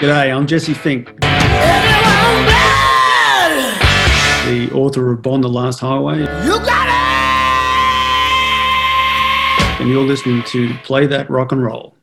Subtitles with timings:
[0.00, 1.28] G'day, I'm Jesse Fink, the
[4.72, 6.20] author of Bon the Last Highway.
[6.20, 6.26] You
[6.60, 6.94] got it!
[9.82, 11.94] And you're listening to Play That Rock and Roll.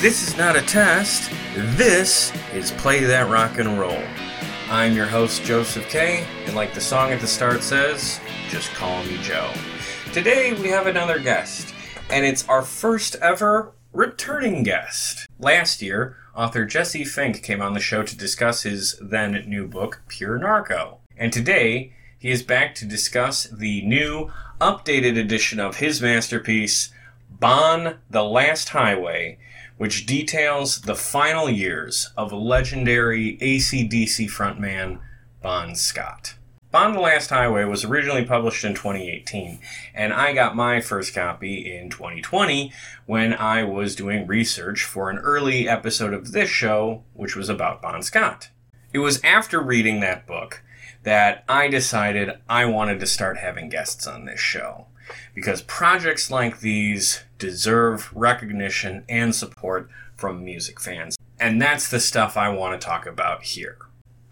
[0.00, 1.30] This is not a test.
[1.76, 4.02] This is Play That Rock and Roll.
[4.70, 8.18] I'm your host, Joseph K., and like the song at the start says,
[8.48, 9.52] just call me Joe.
[10.14, 11.74] Today we have another guest,
[12.08, 15.26] and it's our first ever returning guest.
[15.38, 20.00] Last year, author Jesse Fink came on the show to discuss his then new book,
[20.08, 21.00] Pure Narco.
[21.18, 26.90] And today, he is back to discuss the new, updated edition of his masterpiece,
[27.28, 29.36] Bon the Last Highway,
[29.80, 35.00] which details the final years of legendary ACDC frontman
[35.40, 36.34] Bon Scott.
[36.70, 39.58] Bon the Last Highway was originally published in 2018,
[39.94, 42.74] and I got my first copy in 2020
[43.06, 47.80] when I was doing research for an early episode of this show, which was about
[47.80, 48.50] Bon Scott.
[48.92, 50.62] It was after reading that book
[51.04, 54.88] that I decided I wanted to start having guests on this show
[55.34, 61.16] because projects like these deserve recognition and support from music fans.
[61.40, 63.78] And that's the stuff I want to talk about here.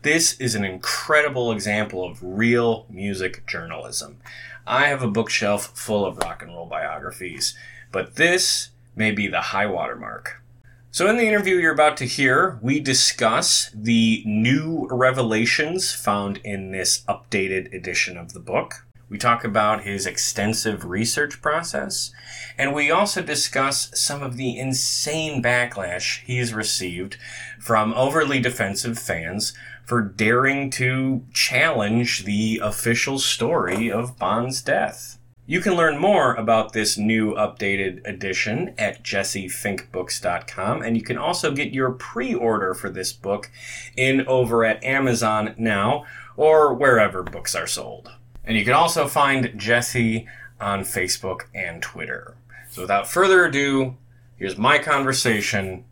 [0.03, 4.19] This is an incredible example of real music journalism.
[4.67, 7.57] I have a bookshelf full of rock and roll biographies,
[7.91, 10.43] but this may be the high watermark.
[10.91, 16.71] So, in the interview you're about to hear, we discuss the new revelations found in
[16.71, 18.87] this updated edition of the book.
[19.11, 22.13] We talk about his extensive research process,
[22.59, 27.17] and we also discuss some of the insane backlash he's received
[27.59, 29.55] from overly defensive fans
[29.87, 35.19] for daring to challenge the official story of Bon's death.
[35.47, 41.53] You can learn more about this new updated edition at jessefinkbooks.com, and you can also
[41.53, 43.51] get your pre order for this book
[43.97, 46.05] in over at Amazon now
[46.37, 48.11] or wherever books are sold.
[48.49, 50.27] And you can also find Jesse
[50.59, 52.35] on Facebook and Twitter.
[52.71, 53.99] So without further ado,
[54.37, 55.85] here's my conversation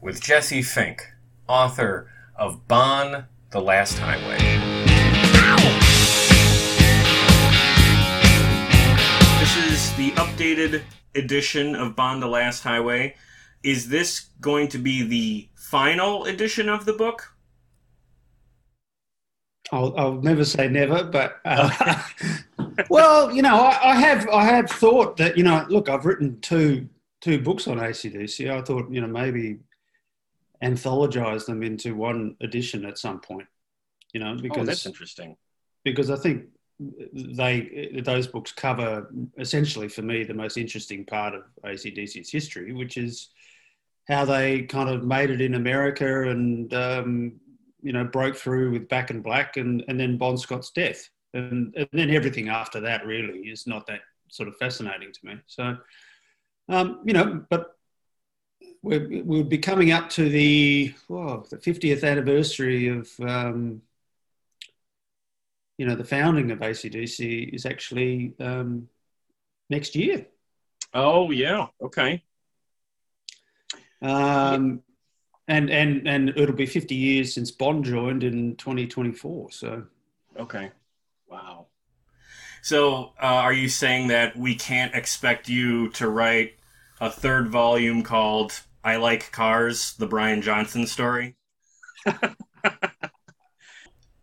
[0.00, 1.12] with Jesse Fink,
[1.48, 4.38] author of Bon the Last Highway.
[9.40, 10.82] This is the updated
[11.16, 13.16] edition of Bon the Last Highway.
[13.64, 17.35] Is this going to be the final edition of the book?
[19.72, 22.02] I'll, I'll never say never, but uh,
[22.90, 26.40] well, you know, I, I, have I have thought that you know, look, I've written
[26.40, 26.88] two
[27.20, 28.50] two books on ACDC.
[28.50, 29.58] I thought you know maybe
[30.62, 33.48] anthologize them into one edition at some point.
[34.12, 35.36] You know, because oh, that's interesting.
[35.84, 36.46] Because I think
[37.12, 42.96] they those books cover essentially for me the most interesting part of ACDC's history, which
[42.96, 43.30] is
[44.08, 47.32] how they kind of made it in America and um,
[47.82, 51.08] you know, broke through with Back in Black and, and then Bon Scott's death.
[51.34, 55.34] And, and then everything after that really is not that sort of fascinating to me.
[55.46, 55.76] So,
[56.68, 57.76] um, you know, but
[58.82, 63.82] we're, we'll be coming up to the, oh, the 50th anniversary of, um,
[65.78, 68.88] you know, the founding of ACDC is actually um,
[69.68, 70.26] next year.
[70.94, 71.66] Oh, yeah.
[71.82, 72.22] Okay.
[74.00, 74.82] Um,
[75.48, 79.50] and and and it'll be 50 years since Bon joined in 2024.
[79.52, 79.84] So,
[80.38, 80.70] okay,
[81.28, 81.66] wow.
[82.62, 86.54] So, uh, are you saying that we can't expect you to write
[87.00, 91.36] a third volume called "I Like Cars: The Brian Johnson Story"?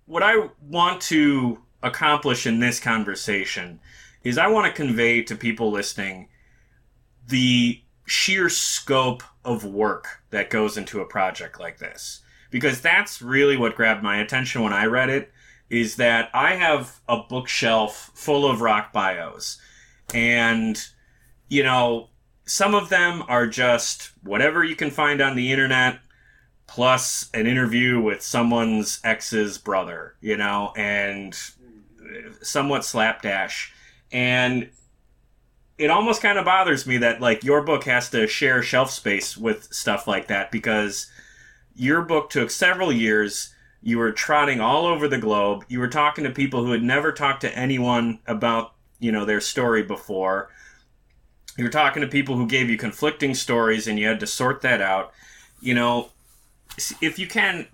[0.05, 3.79] what I want to accomplish in this conversation
[4.23, 6.29] is I want to convey to people listening
[7.27, 12.21] the sheer scope of work that goes into a project like this.
[12.51, 15.31] Because that's really what grabbed my attention when I read it
[15.69, 19.59] is that I have a bookshelf full of rock bios.
[20.13, 20.79] And
[21.49, 22.09] you know
[22.45, 25.99] some of them are just whatever you can find on the internet
[26.67, 31.37] plus an interview with someone's ex's brother you know and
[32.41, 33.73] somewhat slapdash.
[34.11, 34.69] And
[35.83, 39.37] it almost kind of bothers me that like your book has to share shelf space
[39.37, 41.11] with stuff like that because
[41.75, 46.23] your book took several years you were trotting all over the globe you were talking
[46.23, 50.49] to people who had never talked to anyone about you know their story before
[51.57, 54.61] You were talking to people who gave you conflicting stories and you had to sort
[54.61, 55.13] that out.
[55.61, 56.09] You know,
[57.01, 57.67] if you can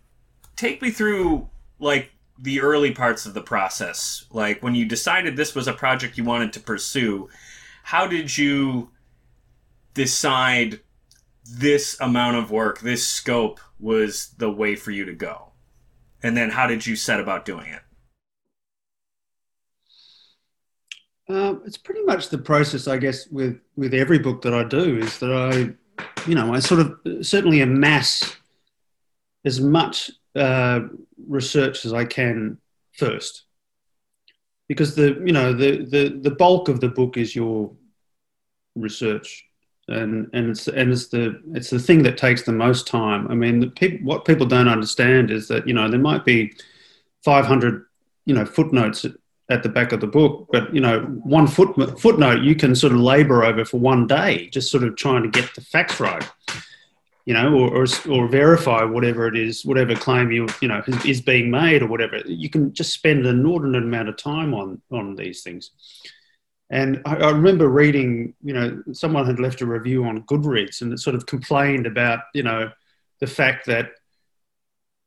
[0.58, 1.48] take me through
[1.80, 6.18] like the early parts of the process, like when you decided this was a project
[6.18, 7.30] you wanted to pursue,
[7.90, 8.92] how did you
[9.96, 10.80] decide
[11.44, 15.54] this amount of work, this scope was the way for you to go?
[16.22, 17.82] And then how did you set about doing it?
[21.34, 25.00] Um, it's pretty much the process, I guess, with with every book that I do
[25.00, 25.74] is that I,
[26.30, 28.36] you know, I sort of certainly amass
[29.46, 30.82] as much uh,
[31.28, 32.60] research as I can
[32.92, 33.46] first,
[34.68, 37.72] because the you know the the the bulk of the book is your
[38.80, 39.46] research,
[39.88, 43.28] and and it's and it's the it's the thing that takes the most time.
[43.30, 46.54] I mean, people, what people don't understand is that you know there might be
[47.24, 47.86] 500
[48.26, 49.06] you know footnotes
[49.50, 50.48] at the back of the book.
[50.52, 54.48] But you know, one foot, footnote you can sort of labour over for one day,
[54.48, 56.28] just sort of trying to get the facts right,
[57.26, 61.06] you know, or, or, or verify whatever it is, whatever claim you you know is,
[61.06, 62.20] is, being made or whatever.
[62.26, 65.72] You can just spend an inordinate amount of time on on these things.
[66.72, 70.94] And I, I remember reading, you know, someone had left a review on Goodreads and
[70.94, 72.72] it sort of complained about, you know,
[73.20, 73.92] the fact that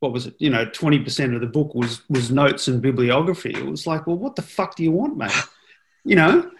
[0.01, 0.35] what was it?
[0.39, 3.51] You know, twenty percent of the book was was notes and bibliography.
[3.51, 5.33] It was like, well, what the fuck do you want, mate?
[6.05, 6.51] You know,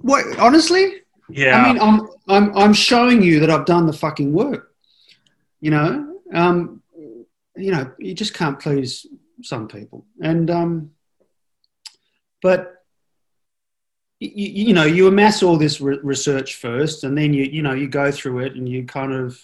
[0.00, 0.38] what?
[0.38, 1.58] Honestly, yeah.
[1.58, 4.72] I mean, I'm I'm I'm showing you that I've done the fucking work.
[5.60, 6.82] You know, um,
[7.54, 9.04] you know, you just can't please
[9.42, 10.92] some people, and um,
[12.40, 12.81] but.
[14.22, 17.72] You, you know, you amass all this re- research first, and then you, you know,
[17.72, 19.42] you go through it, and you kind of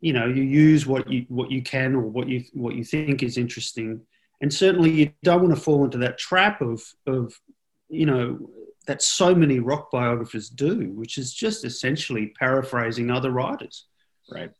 [0.00, 3.22] you know you use what you what you can or what you what you think
[3.22, 4.00] is interesting.
[4.40, 7.40] And certainly you don't want to fall into that trap of of
[7.88, 8.50] you know
[8.86, 13.86] that so many rock biographers do which is just essentially paraphrasing other writers.
[14.30, 14.50] Right.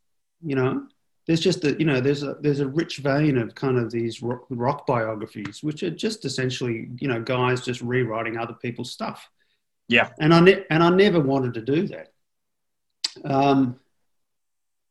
[0.43, 0.87] You know
[1.27, 4.23] there's just a you know there's a there's a rich vein of kind of these
[4.23, 9.29] rock, rock biographies which are just essentially you know guys just rewriting other people's stuff.
[9.89, 10.11] Yeah.
[10.19, 12.13] And i ne- and i never wanted to do that.
[13.25, 13.79] Um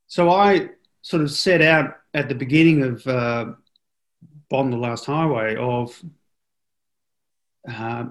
[0.08, 0.70] so I
[1.02, 3.54] sort of set out at the beginning of uh,
[4.50, 6.00] the Last Highway, of
[7.68, 8.06] uh,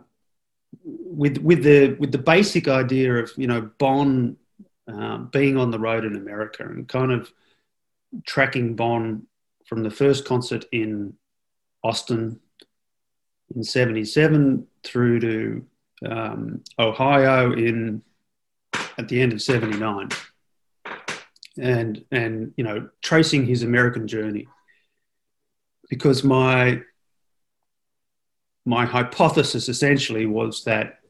[0.85, 4.37] with with the with the basic idea of you know Bon
[4.89, 7.33] uh, being on the road in America and kind of
[8.26, 9.26] tracking Bon
[9.67, 11.14] from the first concert in
[11.82, 12.41] Austin
[13.55, 15.67] in '77 through to
[16.09, 18.03] um, Ohio in
[18.99, 20.11] at the end of '79
[21.59, 24.47] and and you know tracing his American journey.
[25.88, 26.81] Because my
[28.65, 31.00] my hypothesis essentially was that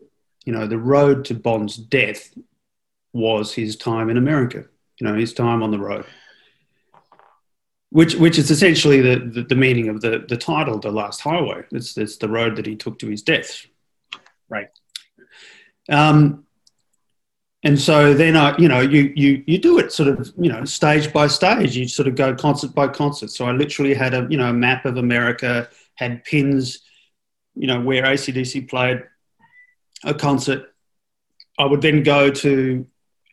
[0.44, 2.36] you know the road to Bon's death
[3.12, 4.64] was his time in America
[4.98, 6.06] you know his time on the road
[7.92, 11.62] which which is essentially the, the, the meaning of the the title the last highway
[11.70, 13.66] it's it's the road that he took to his death
[14.48, 14.68] right
[15.88, 16.44] um
[17.64, 20.64] and so then I, you know, you you you do it sort of, you know,
[20.64, 21.76] stage by stage.
[21.76, 23.30] You sort of go concert by concert.
[23.30, 26.80] So I literally had a, you know, a map of America, had pins,
[27.54, 29.04] you know, where ACDC played
[30.02, 30.74] a concert.
[31.56, 32.84] I would then go to,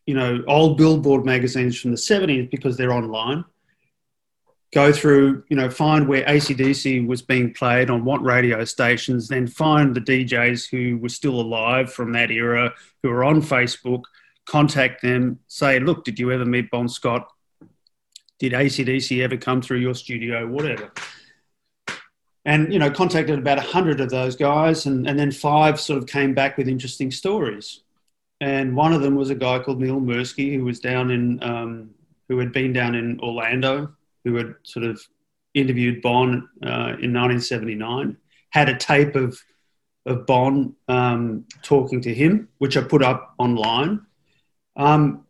[0.06, 3.46] you know, old Billboard magazines from the 70s because they're online.
[4.72, 9.48] Go through, you know, find where ACDC was being played on what radio stations, then
[9.48, 12.72] find the DJs who were still alive from that era,
[13.02, 14.04] who are on Facebook
[14.50, 17.32] contact them, say, look, did you ever meet Bon Scott?
[18.40, 20.48] Did ACDC ever come through your studio?
[20.48, 20.92] Whatever.
[22.46, 26.00] And, you know, contacted about a hundred of those guys and, and then five sort
[26.00, 27.82] of came back with interesting stories.
[28.42, 31.92] And one of them was a guy called Neil Mursky who was down in, um,
[32.28, 33.94] who had been down in Orlando,
[34.29, 35.01] who had sort of
[35.53, 38.17] interviewed Bon uh, in 1979,
[38.51, 39.39] had a tape of,
[40.05, 44.05] of Bon um, talking to him, which I put up online
[44.75, 45.25] um,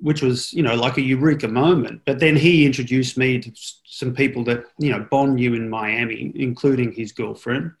[0.00, 2.02] which was you know like a eureka moment.
[2.04, 3.50] But then he introduced me to
[3.84, 7.72] some people that you know Bon knew in Miami, including his girlfriend,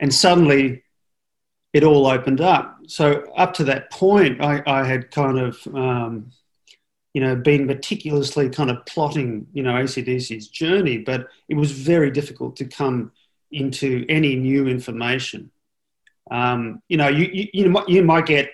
[0.00, 0.82] and suddenly
[1.72, 2.78] it all opened up.
[2.86, 6.30] So up to that point, I, I had kind of um,
[7.14, 12.10] you know been meticulously kind of plotting you know ACDC's journey, but it was very
[12.10, 13.12] difficult to come
[13.50, 15.50] into any new information.
[16.30, 18.50] Um, you know, you, you, you, might, you might get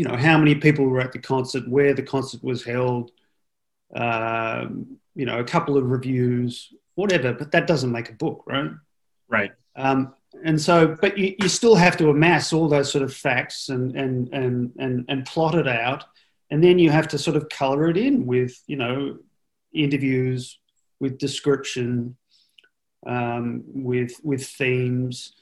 [0.00, 3.10] you know, how many people were at the concert, where the concert was held,
[3.94, 7.34] um, you know, a couple of reviews, whatever.
[7.34, 8.70] But that doesn't make a book, right?
[9.28, 9.52] Right.
[9.76, 13.68] Um, and so, but you, you still have to amass all those sort of facts
[13.68, 16.04] and, and, and, and, and plot it out.
[16.50, 19.18] And then you have to sort of color it in with, you know,
[19.72, 20.58] interviews,
[20.98, 22.16] with description,
[23.06, 25.32] um, with, with themes,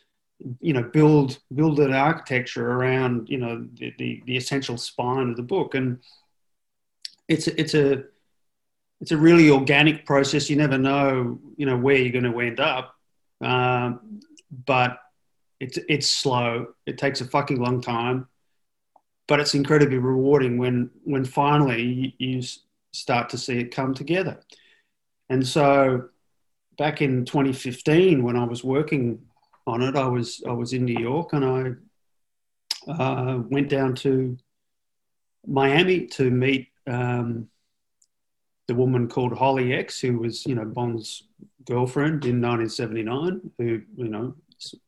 [0.61, 5.37] you know, build, build an architecture around, you know, the, the, the essential spine of
[5.37, 5.75] the book.
[5.75, 5.99] And
[7.27, 8.05] it's, it's a,
[9.01, 10.51] it's a really organic process.
[10.51, 12.95] You never know, you know, where you're going to end up.
[13.41, 14.21] Um,
[14.67, 14.99] but
[15.61, 16.69] it's it's slow.
[16.87, 18.29] It takes a fucking long time,
[19.29, 22.43] but it's incredibly rewarding when when finally you
[22.93, 24.41] start to see it come together.
[25.31, 26.09] And so,
[26.79, 29.21] back in 2015, when I was working
[29.67, 34.37] on it, I was I was in New York and I uh, went down to
[35.47, 37.49] Miami to meet um,
[38.67, 41.25] the woman called Holly X, who was you know Bon's
[41.69, 44.35] girlfriend in 1979, who, you know,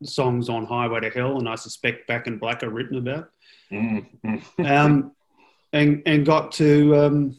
[0.03, 3.31] songs on Highway to Hell and I suspect Back in Black are written about.
[3.73, 4.65] Mm-hmm.
[4.65, 5.13] um,
[5.73, 7.39] and, and got to, um,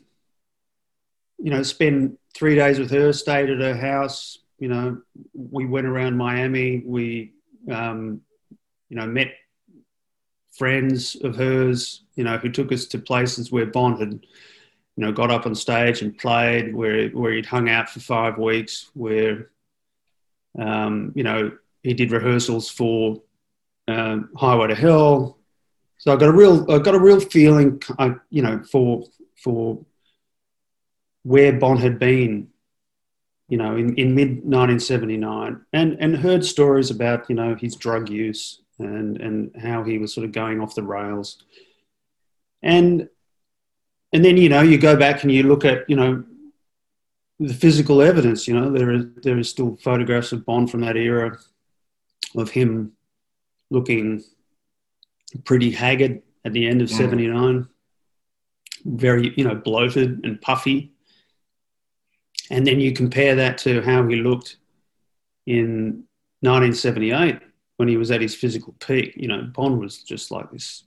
[1.38, 4.40] you know, spend three days with her, stayed at her house.
[4.60, 5.02] You know,
[5.34, 6.84] we went around Miami.
[6.86, 7.34] We,
[7.70, 8.22] um,
[8.90, 9.34] you know, met
[10.52, 15.12] friends of hers, you know, who took us to places where Bon had, you know,
[15.12, 19.50] got up on stage and played, where where he'd hung out for five weeks, where,
[20.60, 23.22] um, you know, he did rehearsals for
[23.88, 25.38] um, Highway to Hell.
[26.02, 29.06] So I got a real, I got a real feeling, uh, you know, for
[29.36, 29.86] for
[31.22, 32.48] where Bon had been,
[33.48, 38.10] you know, in, in mid 1979, and and heard stories about, you know, his drug
[38.10, 41.44] use and and how he was sort of going off the rails,
[42.64, 43.08] and
[44.12, 46.24] and then you know you go back and you look at you know
[47.40, 48.48] the physical evidence.
[48.48, 51.38] You know there is there is still photographs of Bon from that era,
[52.36, 52.94] of him
[53.70, 54.24] looking
[55.40, 56.98] pretty haggard at the end of mm.
[56.98, 57.68] '79,
[58.86, 60.94] very you know bloated and puffy.
[62.50, 64.58] And then you compare that to how he looked
[65.46, 66.04] in
[66.42, 67.40] 1978
[67.78, 69.14] when he was at his physical peak.
[69.16, 70.84] You know, Bon was just like this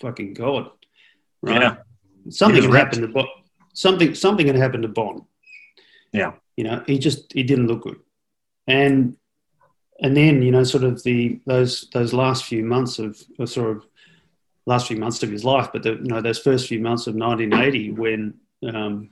[0.00, 0.70] fucking god,
[1.40, 1.62] right?
[1.62, 1.76] Yeah
[2.30, 3.26] something had happened to Bon.
[3.74, 5.24] Something something had happened to Bon.
[6.12, 8.00] Yeah, you know, he just he didn't look good,
[8.66, 9.16] and
[10.02, 13.16] and then you know, sort of the those those last few months of
[13.46, 13.86] sort of
[14.66, 17.14] last few months of his life, but the, you know those first few months of
[17.14, 18.34] 1980 when
[18.74, 19.10] um,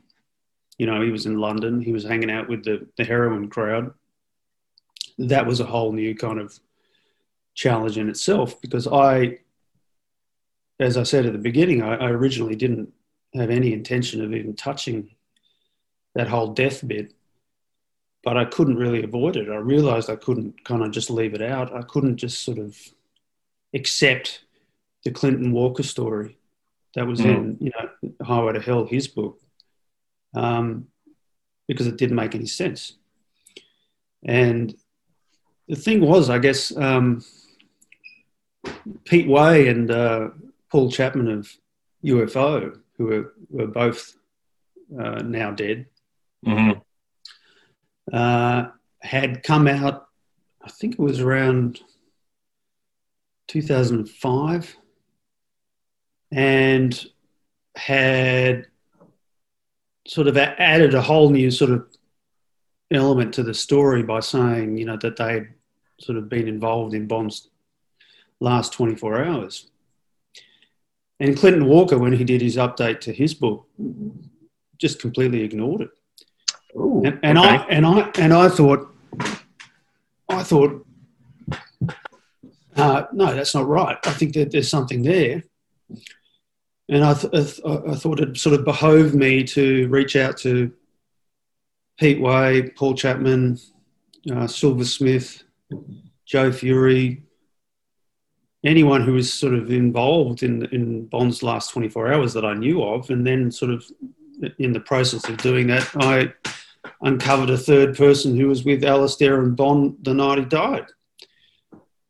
[0.79, 3.95] you know he was in London, he was hanging out with the the heroin crowd.
[5.19, 6.59] That was a whole new kind of
[7.55, 9.39] challenge in itself because I,
[10.81, 12.93] as I said at the beginning, I, I originally didn't
[13.35, 15.11] have any intention of even touching
[16.15, 17.13] that whole death bit.
[18.23, 19.49] But I couldn't really avoid it.
[19.49, 21.75] I realized I couldn't kind of just leave it out.
[21.75, 22.77] I couldn't just sort of
[23.75, 24.45] accept
[25.05, 26.37] the Clinton Walker story
[26.95, 27.25] that was mm.
[27.25, 29.41] in, you know, Highway to Hell, his book,
[30.35, 30.89] um,
[31.67, 32.95] because it didn't make any sense.
[34.25, 34.75] And
[35.69, 37.25] the thing was, I guess, um,
[39.05, 40.29] Pete Way and uh,
[40.71, 41.51] Paul Chapman of
[42.05, 44.15] UFO who were, were both
[44.99, 45.87] uh, now dead,
[46.47, 46.79] mm-hmm.
[48.13, 48.69] Uh,
[49.01, 50.09] had come out,
[50.63, 51.81] I think it was around
[53.49, 54.77] 2005,
[56.33, 57.07] and
[57.77, 58.67] had
[60.07, 61.87] sort of added a whole new sort of
[62.91, 65.49] element to the story by saying, you know, that they'd
[66.01, 67.49] sort of been involved in Bon's
[68.41, 69.71] last 24 hours.
[71.21, 73.69] And Clinton Walker, when he did his update to his book,
[74.79, 75.91] just completely ignored it.
[76.77, 77.49] Ooh, and, and okay.
[77.49, 78.95] I and I and I thought,
[80.29, 80.87] I thought,
[82.77, 83.99] uh, no, that's not right.
[84.05, 85.45] I think that there's something there.
[86.89, 90.73] And I, th- I thought it sort of behoved me to reach out to
[92.01, 93.61] Pete Way, Paul Chapman,
[94.33, 95.45] uh, Silver Smith,
[96.27, 97.23] Joe Fury,
[98.65, 102.83] anyone who was sort of involved in in Bon's last 24 hours that I knew
[102.83, 103.85] of, and then sort of
[104.59, 106.33] in the process of doing that, I
[107.03, 110.87] uncovered a third person who was with Alastair and Bon the night he died.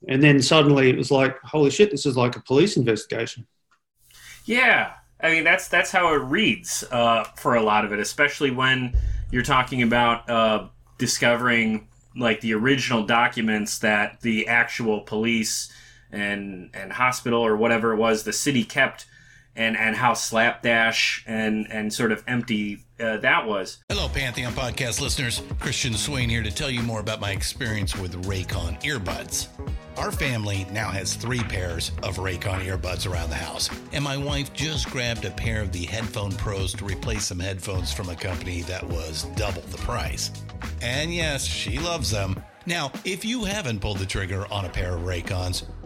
[0.09, 3.47] And then suddenly it was like, holy shit, this is like a police investigation.
[4.45, 8.51] Yeah, I mean that's that's how it reads uh, for a lot of it, especially
[8.51, 8.97] when
[9.31, 10.69] you're talking about uh,
[10.99, 15.73] discovering like the original documents that the actual police
[16.11, 19.07] and and hospital or whatever it was the city kept
[19.57, 23.79] and and how slapdash and and sort of empty uh, that was.
[23.89, 25.43] Hello, Pantheon podcast listeners.
[25.59, 29.49] Christian Swain here to tell you more about my experience with Raycon earbuds.
[29.97, 34.53] Our family now has three pairs of Raycon earbuds around the house, and my wife
[34.53, 38.63] just grabbed a pair of the Headphone Pros to replace some headphones from a company
[38.63, 40.31] that was double the price.
[40.81, 42.43] And yes, she loves them.
[42.67, 45.65] Now, if you haven't pulled the trigger on a pair of Raycons,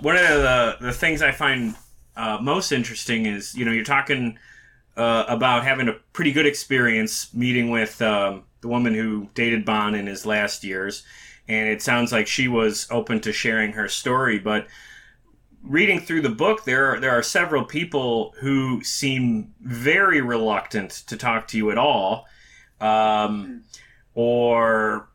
[0.00, 1.74] One of the the things I find
[2.16, 4.38] uh, most interesting is you know you're talking
[4.96, 9.94] uh, about having a pretty good experience meeting with um, the woman who dated Bon
[9.94, 11.04] in his last years,
[11.48, 14.38] and it sounds like she was open to sharing her story.
[14.38, 14.66] But
[15.62, 21.16] reading through the book, there are, there are several people who seem very reluctant to
[21.16, 22.26] talk to you at all,
[22.80, 23.64] um,
[24.14, 25.08] or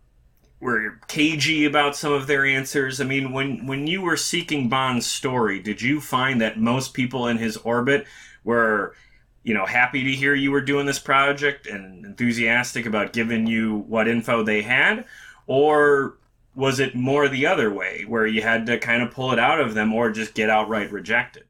[0.64, 3.00] were cagey about some of their answers.
[3.00, 7.28] I mean, when when you were seeking Bon's story, did you find that most people
[7.28, 8.08] in his orbit
[8.44, 8.96] were,
[9.44, 13.80] you know, happy to hear you were doing this project and enthusiastic about giving you
[13.88, 15.06] what info they had,
[15.46, 16.18] or
[16.56, 19.60] was it more the other way, where you had to kind of pull it out
[19.60, 21.44] of them, or just get outright rejected?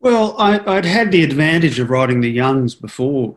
[0.00, 3.36] Well, I, would had the advantage of writing the Youngs before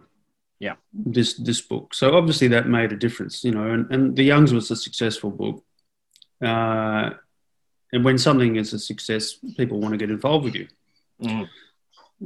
[0.61, 0.75] yeah.
[0.93, 1.95] This this book.
[1.95, 5.31] So obviously that made a difference you know and, and the youngs was a successful
[5.31, 5.63] book.
[6.39, 7.09] Uh,
[7.93, 10.67] and when something is a success people want to get involved with you.
[11.23, 11.47] Mm.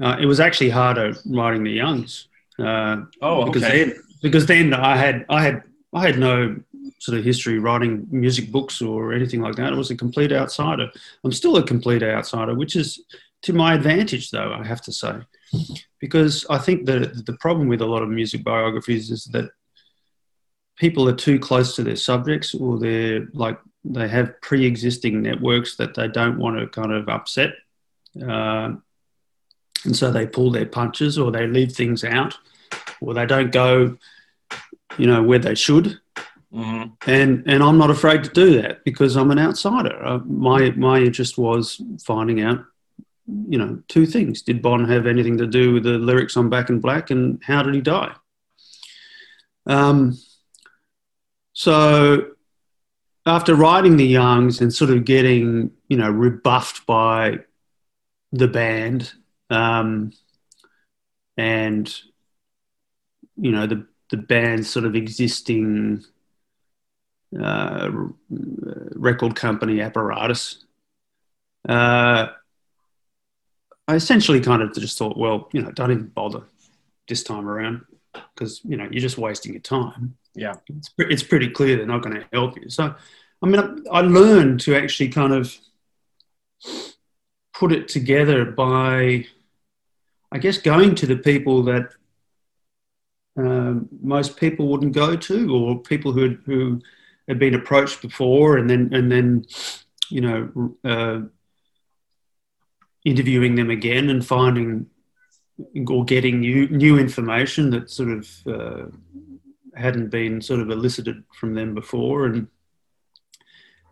[0.01, 3.83] uh, it was actually harder writing the youngs uh, oh because okay.
[3.83, 6.55] then because then i had i had i had no
[6.99, 9.73] sort of history writing music books or anything like that.
[9.73, 10.89] I was a complete outsider.
[11.23, 13.01] I'm still a complete outsider which is
[13.45, 15.15] to my advantage though i have to say
[16.05, 19.49] because I think that the problem with a lot of music biographies is that
[20.75, 25.95] people are too close to their subjects or they're like they have pre-existing networks that
[25.95, 27.53] they don't want to kind of upset.
[28.21, 28.73] Uh,
[29.83, 32.37] and so they pull their punches or they leave things out
[33.01, 33.97] or they don't go
[34.97, 35.99] you know where they should.
[36.53, 37.11] Mm-hmm.
[37.11, 39.95] and and i'm not afraid to do that because i'm an outsider.
[40.05, 42.63] Uh, my my interest was finding out
[43.27, 44.41] you know, two things.
[44.41, 47.63] Did Bon have anything to do with the lyrics on Back in Black and how
[47.63, 48.13] did he die?
[49.65, 50.17] Um,
[51.53, 52.31] so
[53.25, 57.39] after writing The Youngs and sort of getting, you know, rebuffed by
[58.31, 59.13] the band
[59.49, 60.11] um,
[61.37, 61.93] and,
[63.37, 66.03] you know, the, the band's sort of existing
[67.41, 67.89] uh,
[68.29, 70.63] record company apparatus,
[71.67, 72.27] uh,
[73.87, 76.43] I essentially kind of just thought, well, you know, don't even bother
[77.07, 77.85] this time around
[78.33, 80.17] because you know you're just wasting your time.
[80.33, 82.69] Yeah, it's, it's pretty clear they're not going to help you.
[82.69, 82.95] So,
[83.41, 85.55] I mean, I learned to actually kind of
[87.53, 89.25] put it together by,
[90.31, 91.93] I guess, going to the people that
[93.37, 96.81] um, most people wouldn't go to, or people who had, who
[97.27, 99.45] had been approached before, and then and then,
[100.09, 100.75] you know.
[100.83, 101.19] Uh,
[103.05, 104.87] interviewing them again and finding
[105.87, 108.85] or getting new new information that sort of uh,
[109.75, 112.25] hadn't been sort of elicited from them before.
[112.25, 112.47] And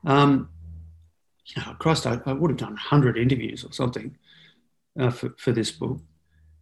[0.06, 0.50] um,
[1.46, 4.18] you know Christ I, I would have done 100 interviews or something
[5.00, 6.02] uh, for, for this book.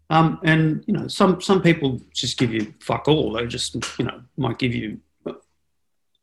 [0.09, 3.31] Um, and you know some some people just give you fuck all.
[3.31, 4.99] They just you know might give you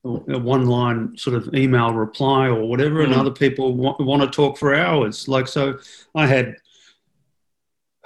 [0.05, 3.19] a one line sort of email reply or whatever, and Mhm.
[3.19, 5.27] other people want, want to talk for hours.
[5.29, 5.79] Like, so
[6.15, 6.57] I had,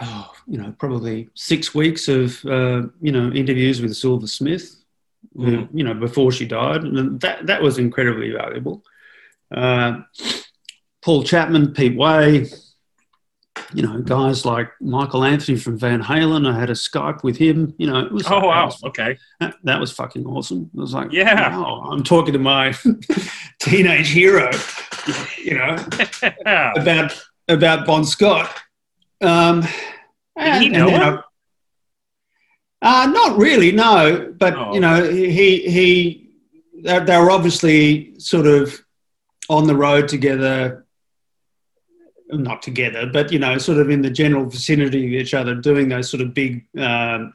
[0.01, 4.83] oh, you know, probably six weeks of, uh, you know, interviews with Silver Smith,
[5.37, 5.69] who, Mhm.
[5.75, 6.83] you know, before she died.
[6.83, 8.83] And that, that was incredibly valuable.
[9.55, 10.01] Uh,
[11.03, 12.47] Paul Chapman, Pete Way,
[13.75, 16.47] you know, guys like Michael Anthony from Van Halen.
[16.51, 17.75] I had a Skype with him.
[17.79, 18.65] You know, it was Oh that wow.
[18.67, 19.19] was- Okay.
[19.41, 20.71] that, that was fucking awesome.
[20.75, 21.57] It was like, Yeah.
[21.57, 22.75] wow, I'm talking to my
[23.61, 24.51] teenage hero,
[25.43, 25.77] you know,
[26.77, 28.51] about about Bon Scott.
[29.21, 29.63] Um,
[30.39, 31.19] Did he know then him?
[31.19, 31.23] I-
[32.85, 34.35] uh, not really, no.
[34.37, 36.31] But Oh, you know, he he
[36.83, 38.77] they were obviously sort of
[39.49, 40.85] on the road together.
[42.33, 45.89] Not together, but you know, sort of in the general vicinity of each other, doing
[45.91, 47.35] those sort of big, um,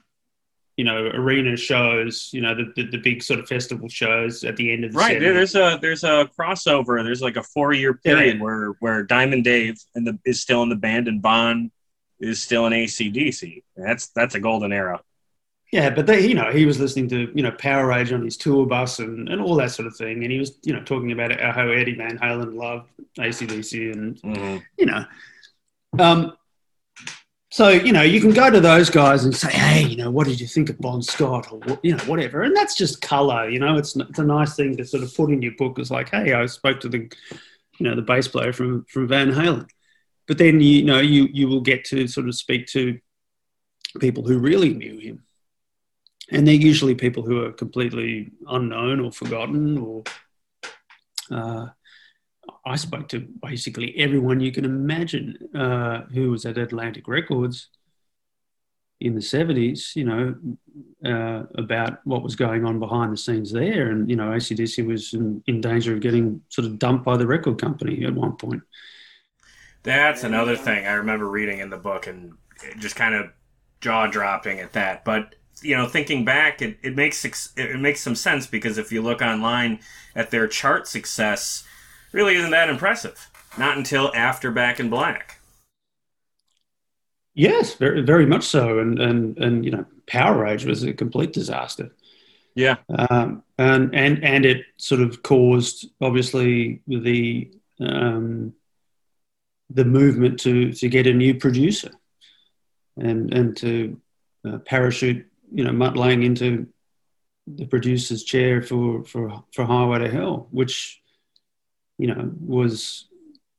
[0.75, 2.29] you know, arena shows.
[2.33, 4.97] You know, the, the the big sort of festival shows at the end of the
[4.97, 5.17] Right.
[5.17, 5.19] 70s.
[5.19, 7.03] There's a there's a crossover.
[7.03, 10.69] There's like a four year period where where Diamond Dave and the is still in
[10.69, 11.71] the band and Bon
[12.19, 13.63] is still in ACDC.
[13.75, 15.01] That's that's a golden era.
[15.71, 18.65] Yeah, but they, you know, he was listening to you know Powerage on his tour
[18.65, 21.37] bus and, and all that sort of thing, and he was you know talking about
[21.39, 25.05] how Eddie Van Halen loved ACDC and you know,
[25.99, 26.37] um,
[27.51, 30.25] so you know you can go to those guys and say, hey, you know, what
[30.25, 33.59] did you think of Bon Scott or you know whatever, and that's just color, you
[33.59, 35.79] know, it's it's a nice thing to sort of put in your book.
[35.79, 37.11] It's like, hey, I spoke to the
[37.77, 39.67] you know the bass player from from Van Halen,
[40.27, 42.97] but then you know you you will get to sort of speak to
[43.99, 45.23] people who really knew him
[46.31, 50.03] and they're usually people who are completely unknown or forgotten or
[51.31, 51.67] uh,
[52.65, 57.69] i spoke to basically everyone you can imagine uh, who was at atlantic records
[58.99, 60.35] in the 70s you know
[61.05, 65.13] uh, about what was going on behind the scenes there and you know acdc was
[65.13, 68.63] in, in danger of getting sort of dumped by the record company at one point
[69.83, 72.33] That's another thing I remember reading in the book and
[72.79, 73.31] just kind of
[73.81, 75.05] jaw dropping at that.
[75.05, 77.25] But you know, thinking back, it, it makes
[77.57, 79.79] it makes some sense because if you look online
[80.15, 81.63] at their chart success,
[82.11, 83.29] really isn't that impressive.
[83.57, 85.39] Not until after Back in Black.
[87.33, 91.91] yes very, very much so and, and, and you know Powerage was a complete disaster
[92.55, 92.77] Yeah.
[92.89, 98.53] um, and and and it sort of caused obviously the um,
[99.69, 101.91] the movement to to get a new producer
[102.97, 103.99] and and to
[104.47, 106.67] uh, parachute you know Mutt Lange into
[107.47, 111.01] the producer's chair for for for Highway to Hell, which
[111.97, 113.05] you know was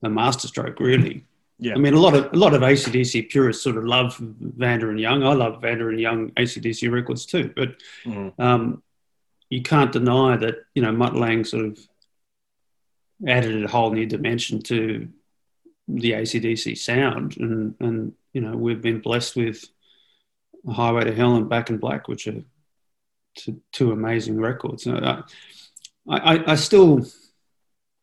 [0.03, 1.25] a masterstroke really.
[1.61, 1.75] Yeah.
[1.75, 5.01] I mean, a lot of a lot of ACDC purists sort of love Vanda and
[5.01, 5.25] Young.
[5.25, 7.71] I love Vanda and Young ACDC records too, but
[8.05, 8.33] Mhm.
[8.39, 8.83] um,
[9.51, 11.79] you can't deny that you know Mutt Lange sort of
[13.27, 15.09] added a whole new dimension to
[15.89, 19.65] the ACDC sound, and and you know we've been blessed with
[20.67, 22.43] Highway to Hell and Back in Black, which are
[23.37, 24.87] two, two amazing records.
[24.87, 25.23] I,
[26.09, 27.07] I, I still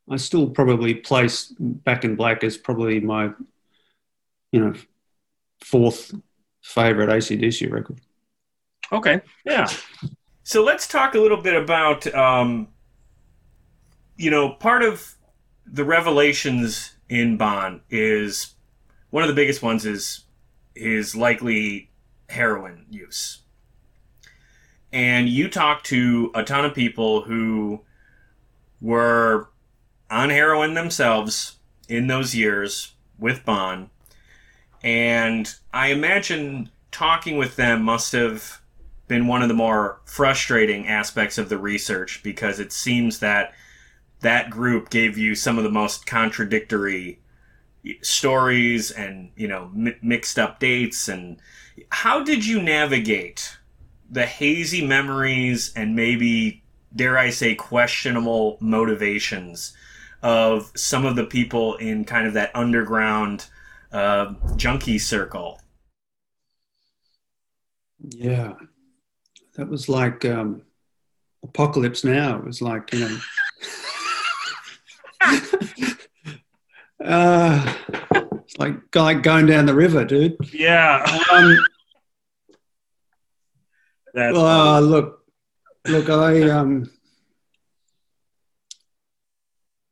[0.10, 3.32] I still probably place Back in Black as probably my
[4.52, 4.74] you know
[5.64, 6.14] fourth
[6.62, 8.02] favorite ACDC record.
[8.92, 9.22] Okay.
[9.46, 9.68] Yeah.
[10.44, 12.68] So let's talk a little bit about, um,
[14.16, 15.16] you know, part of
[15.66, 18.54] the revelations in Bon is
[19.10, 20.26] one of the biggest ones is
[20.76, 21.90] his likely
[22.30, 23.42] heroin use.
[24.92, 27.82] And you talked to a ton of people who
[28.82, 29.50] were
[30.10, 31.58] on heroin themselves
[31.90, 33.90] in those years with Bon.
[34.84, 38.62] And I imagine talking with them must have
[39.08, 43.54] been one of the more frustrating aspects of the research because it seems that
[44.22, 47.20] that group gave you some of the most contradictory
[48.02, 51.38] stories and you know mi- mixed up dates and
[51.90, 53.58] how did you navigate
[54.10, 56.64] the hazy memories and maybe
[56.96, 59.76] dare i say questionable motivations
[60.26, 63.48] of some of the people in kind of that underground
[63.92, 65.62] uh, junkie circle?
[68.10, 68.54] Yeah,
[69.56, 70.64] that was like um,
[71.44, 72.40] Apocalypse Now.
[72.40, 73.18] It was like you know,
[77.06, 77.76] uh,
[78.58, 80.38] like like going down the river, dude.
[80.54, 81.58] yeah Um,
[84.14, 85.26] that's uh, look,
[85.88, 86.90] look, I um,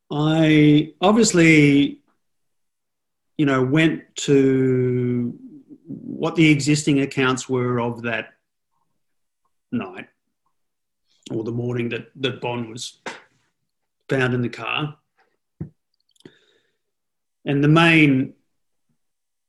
[0.09, 2.01] I obviously,
[3.37, 5.37] you know, went to
[5.87, 8.33] what the existing accounts were of that
[9.71, 10.07] night
[11.31, 13.01] or the morning that, that Bon was
[14.07, 14.97] found in the car.
[17.45, 18.35] And the main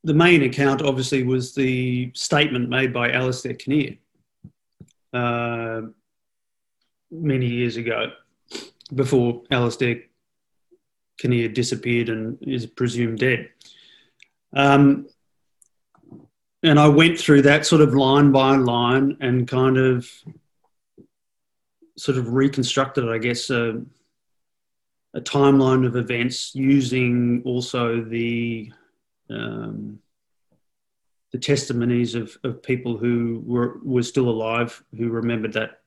[0.04, 3.96] the main account obviously was the statement made by Alastair Kinnear
[5.14, 5.80] uh,
[7.10, 8.12] many years ago,
[8.94, 10.02] before Alastair
[11.18, 13.48] Kinnear disappeared and is presumed dead.
[14.52, 15.08] Um,
[16.62, 20.06] and I went through that sort of line by line and kind of
[21.96, 23.82] sort of reconstructed, I guess, a,
[25.14, 28.70] a timeline of events using also the
[29.30, 29.98] um,
[31.32, 35.80] the testimonies of, of people who were were still alive who remembered that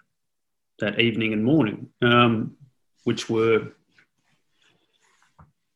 [0.79, 2.55] that evening and morning, um,
[3.03, 3.71] which were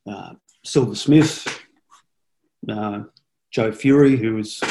[0.08, 1.64] uh, Silver Smith,
[2.70, 3.04] uh,
[3.52, 4.62] Joe Fury, who was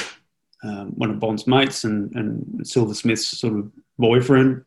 [0.63, 4.65] um, one of Bon's mates and, and Silver Smith's sort of boyfriend.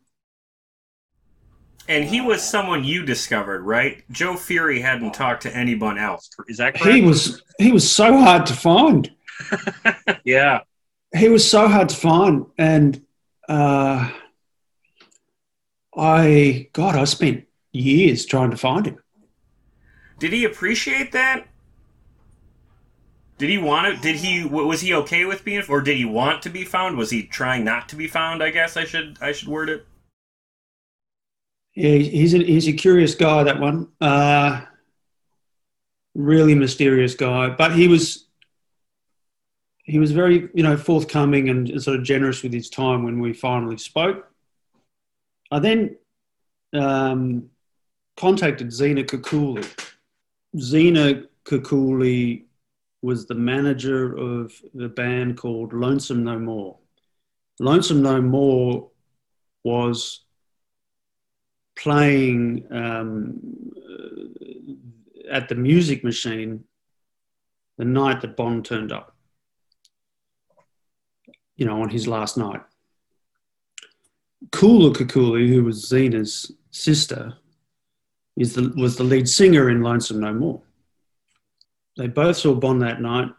[1.88, 4.02] And he was someone you discovered, right?
[4.10, 6.30] Joe Fury hadn't talked to anyone else.
[6.48, 6.94] Is that correct?
[6.94, 9.10] He was he was so hard to find.
[10.24, 10.60] yeah,
[11.14, 13.02] he was so hard to find, and
[13.48, 14.10] uh,
[15.96, 18.98] I God, I spent years trying to find him.
[20.18, 21.48] Did he appreciate that?
[23.36, 24.00] Did he want to?
[24.00, 24.44] Did he?
[24.44, 26.96] Was he okay with being, or did he want to be found?
[26.96, 28.42] Was he trying not to be found?
[28.42, 29.86] I guess I should I should word it.
[31.74, 33.44] Yeah, he's a, he's a curious guy.
[33.44, 34.64] That one, uh,
[36.14, 37.50] really mysterious guy.
[37.50, 38.26] But he was
[39.82, 43.32] he was very you know forthcoming and sort of generous with his time when we
[43.32, 44.30] finally spoke.
[45.50, 45.96] I then
[46.72, 47.50] um,
[48.16, 49.66] contacted Zena Kakoulli.
[50.58, 52.44] Zena Kakoulli
[53.02, 56.78] was the manager of the band called Lonesome No More.
[57.60, 58.90] Lonesome No More
[59.62, 60.23] was
[61.76, 63.40] playing um,
[65.30, 66.64] at the music machine
[67.78, 69.16] the night that Bon turned up,
[71.56, 72.60] you know, on his last night.
[74.50, 77.34] Koulla Kakoulli, who was Zena's sister,
[78.36, 80.62] is the, was the lead singer in Lonesome No More.
[81.96, 83.30] They both saw Bon that night.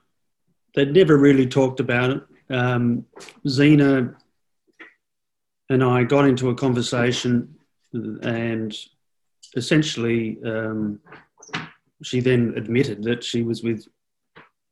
[0.73, 2.23] They'd never really talked about it.
[2.49, 3.05] Um,
[3.47, 4.15] Zena
[5.69, 7.55] and I got into a conversation
[7.95, 8.77] and
[9.55, 10.99] essentially um,
[12.03, 13.87] she then admitted that she was with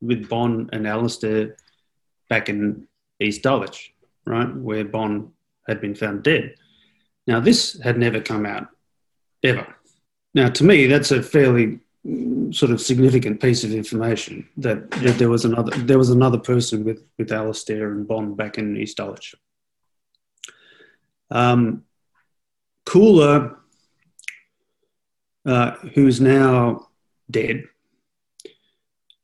[0.01, 1.55] with Bon and Alastair
[2.29, 2.87] back in
[3.21, 3.93] East Dulwich,
[4.25, 5.31] right, where Bon
[5.65, 6.55] had been found dead.
[7.25, 8.67] Now this had never come out
[9.43, 9.73] ever.
[10.33, 15.17] Now to me, that's a fairly mm, sort of significant piece of information that, that
[15.17, 18.97] there was another there was another person with with Alastair and Bon back in East
[18.97, 19.35] Dulwich.
[21.31, 21.83] Um,
[22.85, 23.57] Koulla,
[25.45, 26.87] uh, who's now
[27.29, 27.65] dead,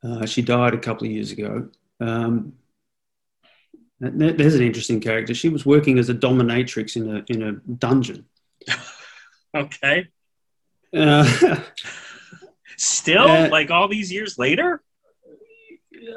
[0.03, 1.69] uh, she died a couple of years ago.
[1.99, 2.53] Um,
[3.99, 5.33] there's an interesting character.
[5.33, 8.25] She was working as a dominatrix in a in a dungeon.
[9.55, 10.07] okay.
[10.95, 11.29] Uh,
[12.77, 14.81] Still, like all these years later.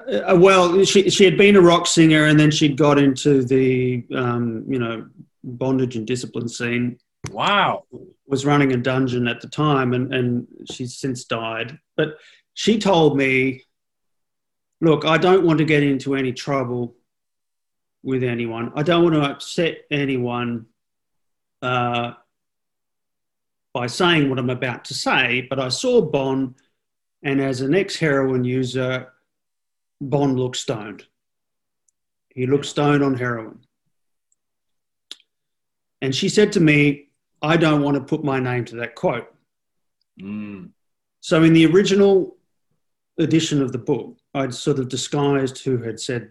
[0.09, 4.05] Uh, well, she she had been a rock singer, and then she'd got into the
[4.15, 5.09] um, you know
[5.43, 6.99] bondage and discipline scene,
[7.31, 7.85] Wow.
[8.27, 11.79] Was running a dungeon at the time and, and she's since died.
[11.97, 12.17] But
[12.55, 13.65] she told me,
[14.81, 16.95] look, I don't want to get into any trouble
[18.03, 18.73] with anyone.
[18.75, 20.67] I don't want to upset anyone
[21.63, 22.15] uh,
[23.73, 26.55] by saying what I'm about to say, but I saw Bon,
[27.23, 29.13] and as an ex heroin user,
[30.01, 31.07] Bon looked stoned.
[32.35, 33.61] He looked stoned on heroin.
[36.01, 37.11] And she said to me,
[37.43, 39.33] I don't want to put my name to that quote.
[40.21, 40.71] Mm.
[41.21, 42.37] So in the original
[43.19, 46.31] edition of the book, I'd sort of disguised who had said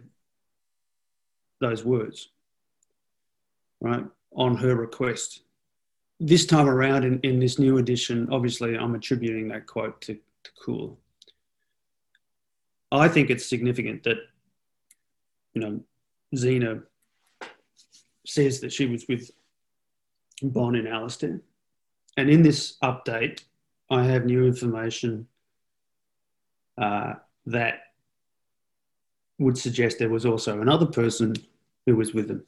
[1.60, 2.30] those words,
[3.80, 5.42] right, on her request.
[6.20, 10.52] This time around, in, in this new edition, obviously I'm attributing that quote to, to
[10.64, 10.98] Cool.
[12.92, 14.18] I think it's significant that,
[15.54, 15.80] you know,
[16.36, 16.82] Zena
[18.26, 19.32] says that she was with
[20.42, 21.42] Bon and Alastair.
[22.18, 23.44] And in this update,
[23.90, 25.28] I have new information
[26.78, 27.14] uh,
[27.46, 27.80] that
[29.40, 31.34] would suggest there was also another person
[31.86, 32.46] who was with them.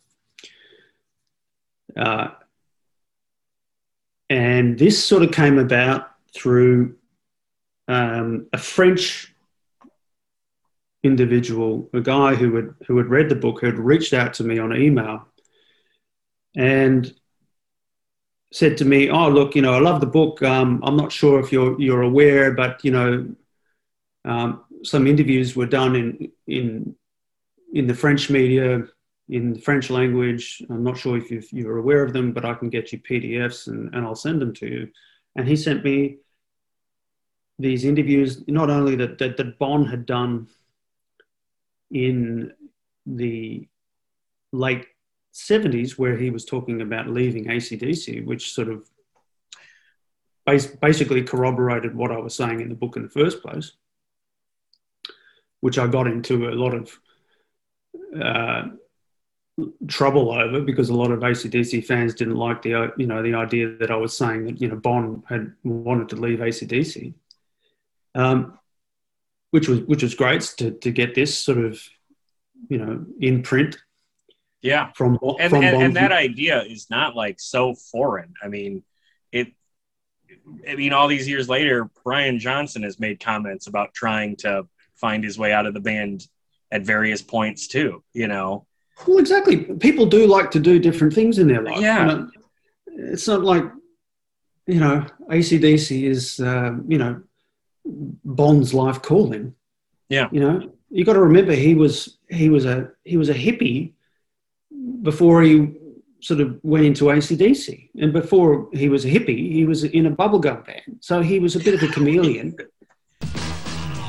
[1.96, 2.30] Uh,
[4.30, 6.96] and this sort of came about through
[7.88, 9.34] um, a French
[11.04, 14.44] individual, a guy who had who had read the book, who had reached out to
[14.44, 15.28] me on email,
[16.56, 17.14] and
[18.54, 20.42] said to me, "Oh, look, you know, I love the book.
[20.44, 23.36] Um, I'm not sure if you're you're aware, but you know,
[24.26, 26.96] um, some interviews were done in in
[27.74, 28.84] in the French media
[29.28, 30.62] in the French language.
[30.70, 33.68] I'm not sure if you are aware of them, but I can get you PDFs
[33.68, 34.92] and, and I'll send them to you."
[35.36, 36.18] And he sent me
[37.58, 40.48] these interviews, not only that that, that Bon had done
[41.90, 42.54] in
[43.08, 43.68] the
[44.52, 44.86] late
[45.34, 48.90] 70s, where he was talking about leaving ACDC, which sort of
[50.46, 53.72] basically corroborated what I was saying in the book in the first place,
[55.62, 57.00] which I got into a lot of
[58.20, 58.64] uh,
[59.88, 63.70] trouble over because a lot of ACDC fans didn't like the you know the idea
[63.78, 67.14] that I was saying that you know Bon had wanted to leave ACDC,
[68.16, 68.58] um,
[69.52, 71.82] which was which was great to to get this sort of
[72.68, 73.78] you know in print.
[74.64, 78.34] Yeah, from and from and, and that idea is not like so foreign.
[78.42, 78.84] I mean,
[79.32, 79.50] it.
[80.68, 85.24] I mean, all these years later, Brian Johnson has made comments about trying to find
[85.24, 86.26] his way out of the band
[86.72, 88.04] at various points too.
[88.14, 88.66] You know,
[89.08, 89.58] well, exactly.
[89.58, 91.82] People do like to do different things in their life.
[91.82, 92.00] Yeah.
[92.00, 92.30] You know,
[92.88, 93.66] it's not like,
[94.68, 97.22] you know, ACDC is, uh, you know,
[97.86, 99.56] Bon's life calling.
[100.10, 100.30] Yeah.
[100.32, 103.94] You know, you got to remember he was he was a he was a hippie
[105.04, 105.72] before he
[106.22, 110.12] sort of went into ACDC, and before he was a hippie, he was in a
[110.12, 110.98] bubblegum band.
[111.02, 112.56] So he was a bit of a chameleon.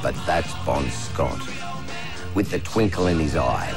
[0.02, 1.40] But that's Bon Scott,
[2.34, 3.74] with the twinkle in his eye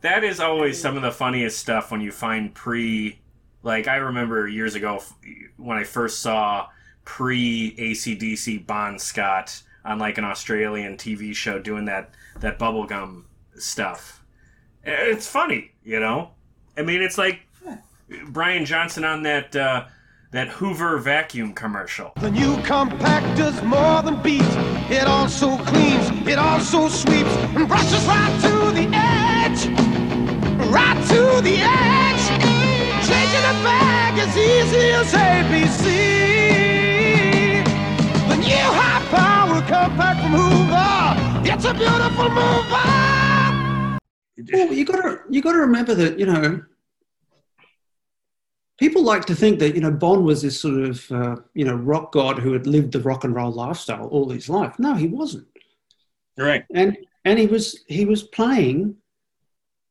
[0.02, 3.20] That is always some of the funniest stuff when you find pre.
[3.62, 5.04] Like, I remember years ago
[5.58, 6.68] when I first saw
[7.04, 13.24] pre ACDC Bon Scott on like an Australian TV show doing that that bubblegum
[13.56, 14.24] stuff.
[14.84, 16.32] It's funny, you know.
[16.78, 17.42] I mean, it's like
[18.28, 19.86] Brian Johnson on that uh,
[20.32, 22.14] that Hoover vacuum commercial.
[22.18, 24.42] The new compact does more than beat.
[24.90, 28.99] It also cleans, it also sweeps, and brushes right to the
[31.10, 32.26] to the edge.
[33.08, 35.86] Changing a bag as easy as ABC.
[38.30, 41.52] The new high power compact from Hoover.
[41.52, 44.00] It's a beautiful mover.
[44.54, 46.64] Well, you got to you got to remember that you know
[48.78, 51.76] people like to think that you know Bon was this sort of uh, you know
[51.76, 54.78] rock god who had lived the rock and roll lifestyle all his life.
[54.78, 55.48] No, he wasn't.
[56.38, 56.64] Right.
[56.74, 58.96] And and he was he was playing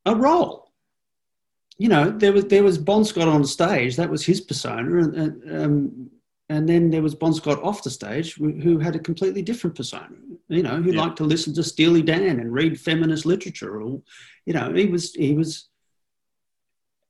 [0.07, 0.67] a role.
[1.78, 3.96] You know, there was there was Bon Scott on stage.
[3.96, 6.10] That was his persona, and, and um,
[6.48, 10.16] and then there was Bon Scott off the stage who had a completely different persona,
[10.48, 11.02] you know, who yeah.
[11.02, 13.80] liked to listen to Steely Dan and read feminist literature.
[13.80, 14.00] Or,
[14.46, 15.68] you know, he was, he was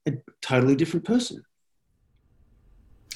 [0.07, 1.45] a totally different person.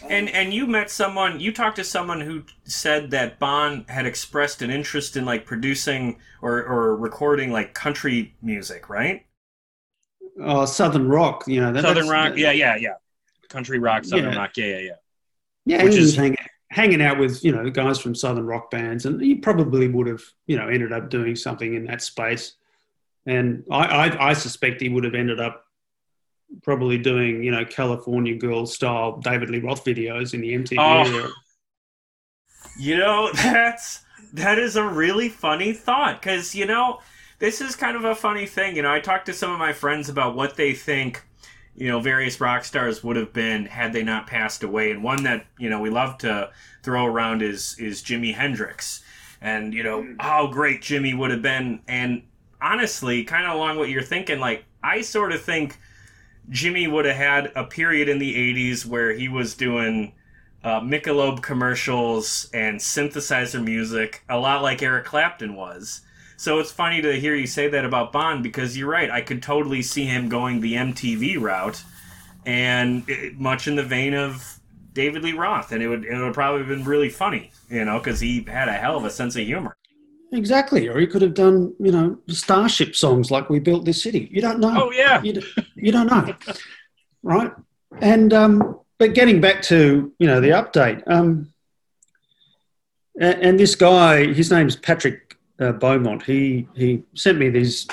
[0.08, 4.62] And and you met someone, you talked to someone who said that Bon had expressed
[4.62, 9.26] an interest in like producing or, or recording like country music, right?
[10.40, 11.73] Oh, Southern rock, you know.
[11.73, 12.95] That, Southern rock, yeah, yeah, yeah.
[13.49, 14.38] Country rock, Southern yeah.
[14.38, 14.92] rock, yeah, yeah, yeah.
[15.64, 16.37] Yeah, which is hanging,
[16.71, 20.23] hanging out with you know guys from southern rock bands, and he probably would have
[20.47, 22.55] you know ended up doing something in that space.
[23.27, 25.64] And I, I, I suspect he would have ended up
[26.62, 31.33] probably doing you know California Girl style David Lee Roth videos in the MTV oh.
[32.79, 37.01] You know that's that is a really funny thought because you know
[37.42, 38.76] this is kind of a funny thing.
[38.76, 41.24] You know, I talked to some of my friends about what they think
[41.74, 44.92] you know various rock stars would have been had they not passed away.
[44.92, 46.50] And one that you know we love to
[46.85, 49.02] throw around is is Jimi Hendrix.
[49.40, 51.81] And you know how great Jimi would have been.
[51.88, 52.22] And
[52.61, 55.81] honestly kind of along what you're thinking like I sort of think
[56.48, 60.12] Jimi would have had a period in the 80s where he was doing
[60.62, 66.02] uh, Michelob commercials and synthesizer music a lot like Eric Clapton was
[66.42, 69.09] so it's funny to hear you say that about Bon because you're right.
[69.09, 71.80] I could totally see him going the MTV route,
[72.45, 74.59] and it, much in the vein of
[74.93, 77.99] David Lee Roth, and it would it would probably have been really funny, you know,
[77.99, 79.76] because he had a hell of a sense of humor.
[80.32, 84.28] Exactly, or he could have done, you know, Starship songs like "We Built This City."
[84.32, 84.86] You don't know.
[84.86, 85.40] Oh yeah, you,
[85.76, 86.34] you don't know,
[87.22, 87.53] right?
[88.01, 91.53] And um, but getting back to you know the update, um,
[93.20, 97.86] and, and this guy, his name's Patrick uh, Beaumont, he he sent me these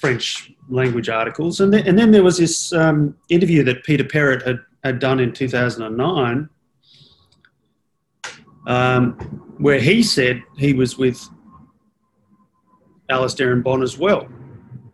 [0.00, 4.42] French language articles, and then, and then there was this um, interview that Peter Perrett
[4.42, 6.48] had had done in 2009,
[8.66, 9.12] um,
[9.58, 11.28] where he said he was with
[13.08, 14.26] Alastair and Bon as well.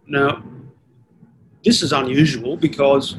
[0.06, 0.42] Now,
[1.64, 3.16] this is unusual because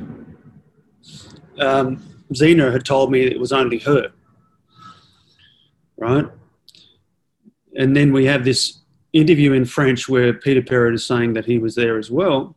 [1.59, 4.11] um, Zena had told me it was only her,
[5.97, 6.25] right?
[7.75, 8.78] And then we have this
[9.13, 12.55] interview in French where Peter Perrett is saying that he was there as well.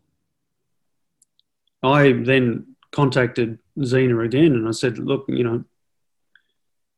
[1.83, 5.65] I then contacted Zena again and I said, look, you know,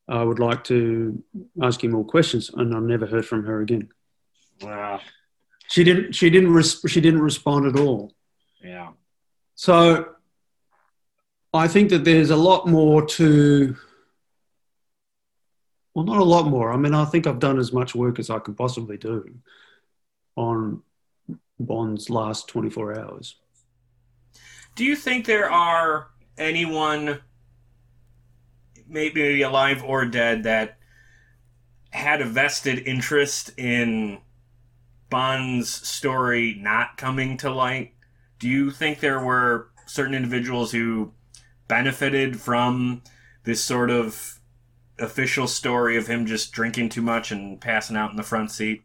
[0.08, 1.22] I would like to
[1.62, 3.88] ask you more questions, and I've never heard from her again.
[4.60, 5.00] Wow.
[5.68, 6.12] She didn't.
[6.12, 6.52] She didn't.
[6.52, 8.12] Res- she didn't respond at all.
[8.62, 8.90] Yeah.
[9.54, 10.10] So
[11.54, 13.76] I think that there's a lot more to.
[15.94, 16.72] Well, not a lot more.
[16.72, 19.32] I mean, I think I've done as much work as I could possibly do
[20.36, 20.82] on
[21.60, 23.36] Bon's last 24 hours.
[24.74, 27.20] Do you think there are anyone,
[28.88, 30.78] maybe alive or dead, that
[31.90, 34.18] had a vested interest in
[35.10, 37.92] Bon's story not coming to light?
[38.40, 41.12] Do you think there were certain individuals who
[41.68, 43.02] benefited from
[43.44, 44.40] this sort of
[44.98, 48.84] official story of him just drinking too much and passing out in the front seat?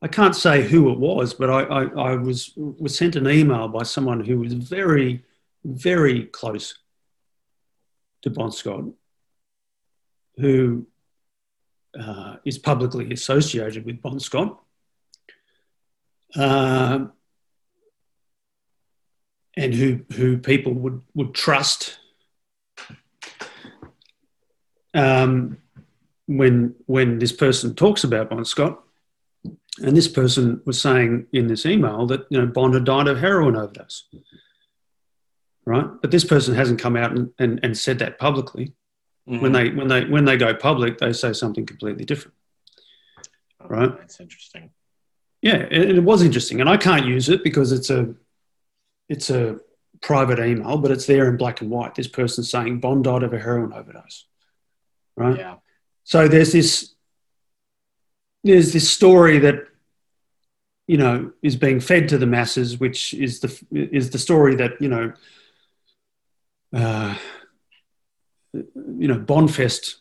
[0.00, 3.68] I can't say who it was, but I, I, I was was sent an email
[3.68, 5.24] by someone who was very,
[5.64, 6.78] very close
[8.22, 8.84] to Bon Scott,
[10.36, 10.86] who
[11.98, 14.60] uh, is publicly associated with Bon Scott.
[16.36, 17.06] Uh,
[19.56, 21.98] and who, who people would, would trust
[24.98, 25.58] um,
[26.26, 28.80] when, when this person talks about Bon Scott.
[29.80, 33.20] And this person was saying in this email that you know Bon had died of
[33.20, 34.08] heroin overdose,
[35.64, 35.86] right?
[36.02, 38.72] But this person hasn't come out and, and, and said that publicly.
[39.28, 39.40] Mhm.
[39.40, 42.34] When they when they when they go public, they say something completely different.
[43.60, 43.96] right.
[43.98, 44.70] That's interesting.
[45.42, 48.14] Yeah, it, it was interesting, and I can't use it because it's a
[49.08, 49.60] it's a
[50.00, 51.94] private email, but it's there in black and white.
[51.94, 54.26] This person saying Bon died of a heroin overdose,
[55.18, 55.36] right?
[55.38, 55.56] Yeah.
[56.04, 56.94] So there's this
[58.44, 59.64] there's this story that
[60.86, 64.80] you know is being fed to the masses, which is the is the story that
[64.80, 65.12] you know
[66.72, 67.14] uh,
[68.54, 69.96] you know Bonfest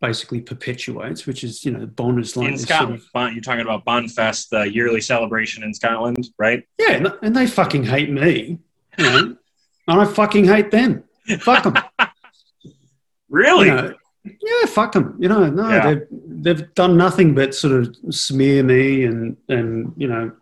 [0.00, 3.02] basically perpetuates, which is you know Bon is like in this sort Scotland.
[3.14, 6.62] of- You're talking about Bonfest, the yearly celebration in Scotland, right?
[6.78, 8.58] yeah, and- and they fucking hate me,
[8.98, 9.36] you know,
[9.88, 11.04] and I fucking hate them.
[11.40, 11.74] Fuck them.
[13.28, 13.66] Really?
[13.66, 15.16] You know, yeah, fuck them.
[15.18, 15.86] You know, no, Yeah.
[15.94, 20.32] they've, they've done nothing but sort of smear me and, and you know,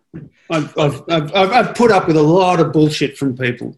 [0.49, 3.77] I've, I've, I've, I've put up with a lot of bullshit from people.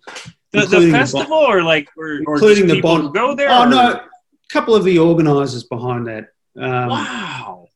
[0.51, 3.49] the, the festival, or like, or, Including the people Bon- who go there?
[3.51, 4.09] Oh, or- no, a
[4.49, 6.29] couple of the organisers behind that.
[6.57, 7.67] Um, Wow.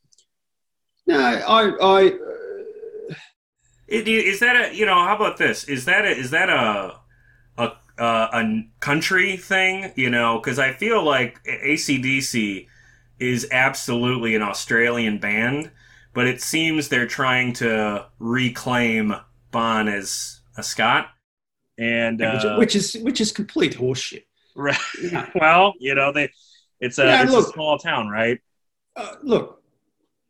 [1.05, 2.01] No, I, I,
[3.88, 4.95] It, is that a you know?
[4.95, 5.65] How about this?
[5.65, 6.95] Is that a is that a
[7.98, 9.91] uh, a country thing?
[9.96, 12.68] You know, because I feel like ACDC
[13.20, 15.72] is absolutely an Australian band,
[16.14, 19.14] but it seems they're trying to reclaim
[19.52, 21.10] Bon as a Scot.
[21.78, 24.26] And which, uh, which is which is complete horseshit.
[24.56, 24.78] right.
[25.12, 26.32] Know, well, you know, they
[26.80, 27.50] it's a, Yeah, it's look.
[27.50, 28.39] a small town, right?
[28.96, 29.62] uh, look,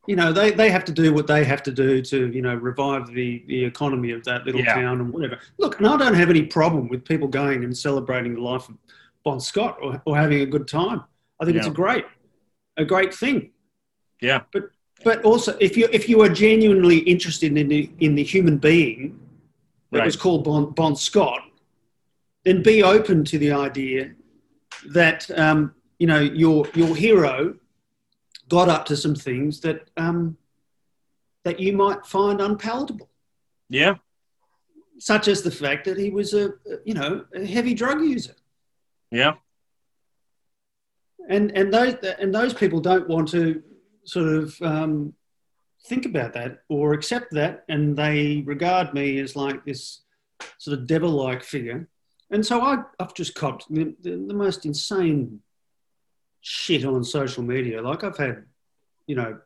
[0.08, 2.56] you know, they, they have to do what they have to do to, you know,
[2.56, 4.74] revive the, the economy of that little Yeah.
[4.76, 5.40] town and whatever.
[5.58, 8.76] Look, and I don't have any problem with people going and celebrating the life of
[9.24, 11.04] Bon Scott or, or having a good time.
[11.40, 12.06] I think it's a great,
[12.78, 13.52] a great thing.
[14.22, 14.42] Yeah.
[14.52, 14.64] But
[15.04, 19.20] but also, if you if you are genuinely interested in the in the human being
[19.92, 20.06] that Right.
[20.06, 21.42] was called Bon, bon Scott,
[22.46, 24.12] then be open to the idea
[24.94, 27.56] that um, you know your your hero
[28.50, 30.38] got up to some things that um,
[31.44, 33.10] that you might find unpalatable,
[33.70, 33.96] Yeah.
[35.00, 36.54] such as the fact that he was a
[36.86, 38.36] you know a heavy drug user,
[39.12, 39.34] Yeah.
[41.30, 43.62] and and those and those people don't want to
[44.06, 45.14] sort of um,
[45.88, 50.02] think about that or accept that, and they regard me as like this
[50.58, 51.88] sort of devil-like figure,
[52.30, 55.40] and so I, I've just copped the, the, the most insane
[56.44, 57.82] shit on social media.
[57.82, 58.44] Like I've had,
[59.08, 59.40] you know,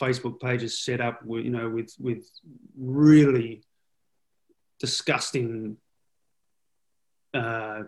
[0.00, 2.30] Facebook pages set up with you know with with
[2.76, 3.62] really
[4.78, 5.76] disgusting
[7.34, 7.82] uh,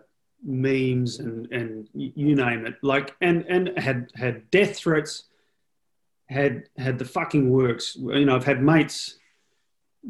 [0.45, 2.75] memes and and you name it.
[2.83, 5.25] Like and and had had death threats,
[6.29, 7.97] had had the fucking works.
[7.97, 9.17] You know, I've had mates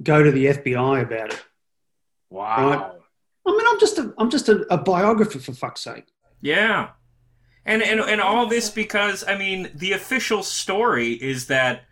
[0.03, 1.45] go to the FBI about it.
[2.31, 2.71] Wow.
[2.71, 2.93] Right.
[3.47, 6.07] I mean, I'm just a, I'm just a, a biographer for fuck's sake.
[6.41, 6.91] Yeah.
[7.71, 11.85] And, and and all this because I mean the official story is that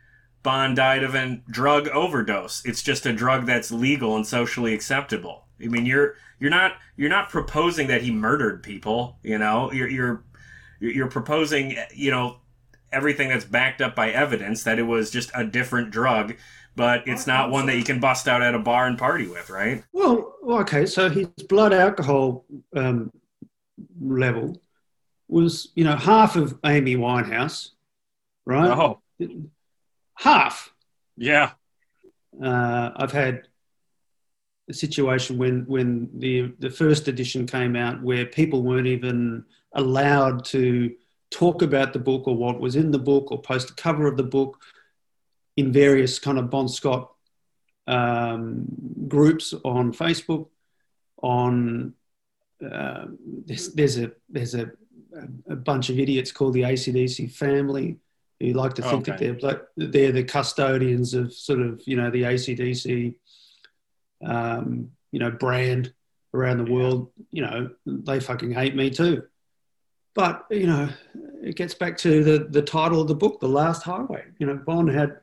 [0.42, 2.64] Bon died of a drug overdose.
[2.64, 5.44] It's just a drug that's legal and socially acceptable.
[5.62, 9.70] I mean you're you're not you're not proposing that he murdered people, you know.
[9.70, 10.24] You're you're
[10.80, 12.38] you're proposing, you know,
[12.90, 16.34] everything that's backed up by evidence that it was just a different drug,
[16.74, 19.48] but it's not one that you can bust out at a bar and party with,
[19.48, 19.84] right?
[19.92, 23.12] Well, okay, so his blood alcohol um,
[24.00, 24.60] level
[25.28, 27.70] was, you know, half of Amy Winehouse,
[28.44, 28.70] right?
[28.70, 29.00] Oh,
[30.14, 30.72] Half.
[31.16, 31.52] yeah.
[32.42, 33.48] Uh, I've had
[34.68, 40.44] a situation when when the the first edition came out where people weren't even allowed
[40.44, 40.94] to
[41.30, 44.16] talk about the book or what was in the book or post a cover of
[44.16, 44.58] the book
[45.56, 47.12] in various kind of Bon Scott
[47.86, 48.66] um,
[49.08, 50.48] groups on Facebook.
[51.22, 51.94] On
[52.64, 53.06] uh,
[53.46, 54.70] there's, there's a there's a,
[55.48, 57.96] a bunch of idiots called the ACDC family
[58.40, 59.30] who like to think that Okay.
[59.32, 63.14] they're like, they're the custodians of sort of you know the ACDC
[64.24, 65.92] um, you know brand
[66.34, 67.10] around the world.
[67.30, 69.24] You know they fucking hate me too.
[70.14, 70.88] But you know,
[71.42, 74.56] it gets back to the the title of the book, "The Last Highway." You know,
[74.56, 75.18] Bon had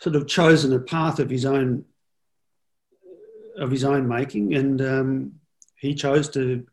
[0.00, 1.84] sort of chosen a path of his own
[3.56, 5.32] of his own making, and um,
[5.76, 6.66] he chose to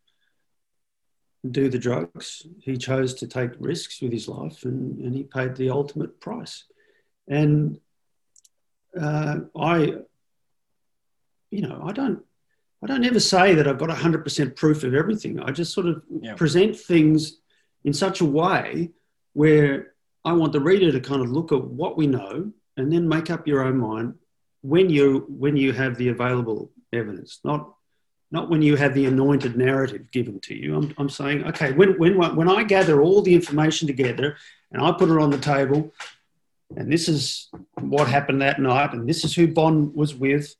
[1.50, 2.46] do the drugs.
[2.62, 6.66] He chose to take risks with his life, and, and he paid the ultimate price.
[7.28, 7.80] And
[9.00, 9.94] uh, I,
[11.52, 12.24] you know, I don't,
[12.84, 15.40] I don't ever say that I've got hundred percent proof of everything.
[15.40, 16.36] I just sort of Yeah.
[16.36, 17.40] present things
[17.84, 18.92] in such a way
[19.34, 19.94] where
[20.26, 23.30] I want the reader to kind of look at what we know and then make
[23.30, 24.16] up your own mind
[24.62, 27.74] when you when you have the available evidence, not
[28.32, 30.76] not when you have the anointed narrative given to you.
[30.76, 34.38] I'm, I'm saying, okay, when, when, when I gather all the information together
[34.72, 35.92] and I put it on the table,
[36.76, 37.50] and this is
[37.80, 40.56] what happened that night, and this is who Bon was with,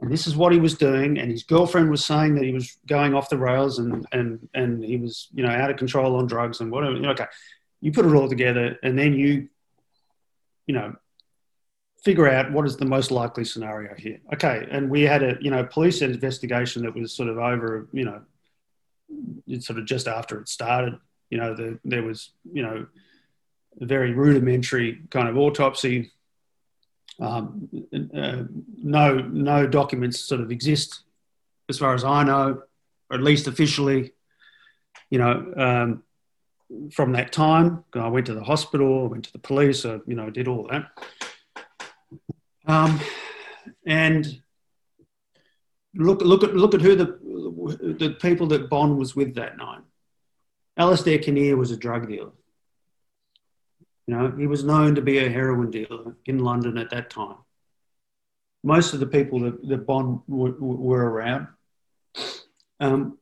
[0.00, 2.78] and this is what he was doing, and his girlfriend was saying that he was
[2.86, 6.26] going off the rails and, and, and he was, you know, out of control on
[6.26, 6.96] drugs and whatever.
[7.08, 7.26] Okay,
[7.80, 9.48] you put it all together, and then you,
[10.66, 10.94] you know,
[12.04, 14.20] figure out what is the most likely scenario here.
[14.32, 18.04] Okay, and we had a you know police investigation that was sort of over you
[18.04, 18.22] know
[19.46, 20.96] it's sort of just after it started.
[21.30, 22.86] You know, the, there was you know
[23.80, 26.10] a very rudimentary kind of autopsy.
[27.20, 27.68] Um,
[28.14, 28.44] uh,
[28.82, 31.02] no no documents sort of exist
[31.68, 32.62] as far as I know,
[33.10, 34.12] or at least officially.
[35.10, 35.52] You know.
[35.56, 36.02] Um,
[36.92, 40.14] from that time, I went to the hospital, I went to the police, I, you
[40.14, 40.86] know, did all that.
[42.66, 43.00] Um,
[43.86, 44.40] and
[45.94, 47.18] look, look at look at who the
[47.98, 49.80] the people that Bon was with that night.
[50.76, 52.32] Alastair Kinnear was a drug dealer.
[54.06, 57.36] You know, he was known to be a heroin dealer in London at that time.
[58.62, 61.48] Most of the people that, that Bon w- w- were around
[62.80, 63.18] um,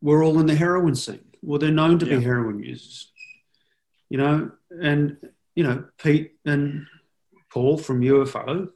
[0.00, 1.24] were all in the heroin scene.
[1.42, 2.18] Well, they're known to Yeah.
[2.18, 3.10] be heroin users.
[4.10, 5.16] You know, and
[5.54, 6.86] you know Pete and
[7.52, 8.68] Paul from UFO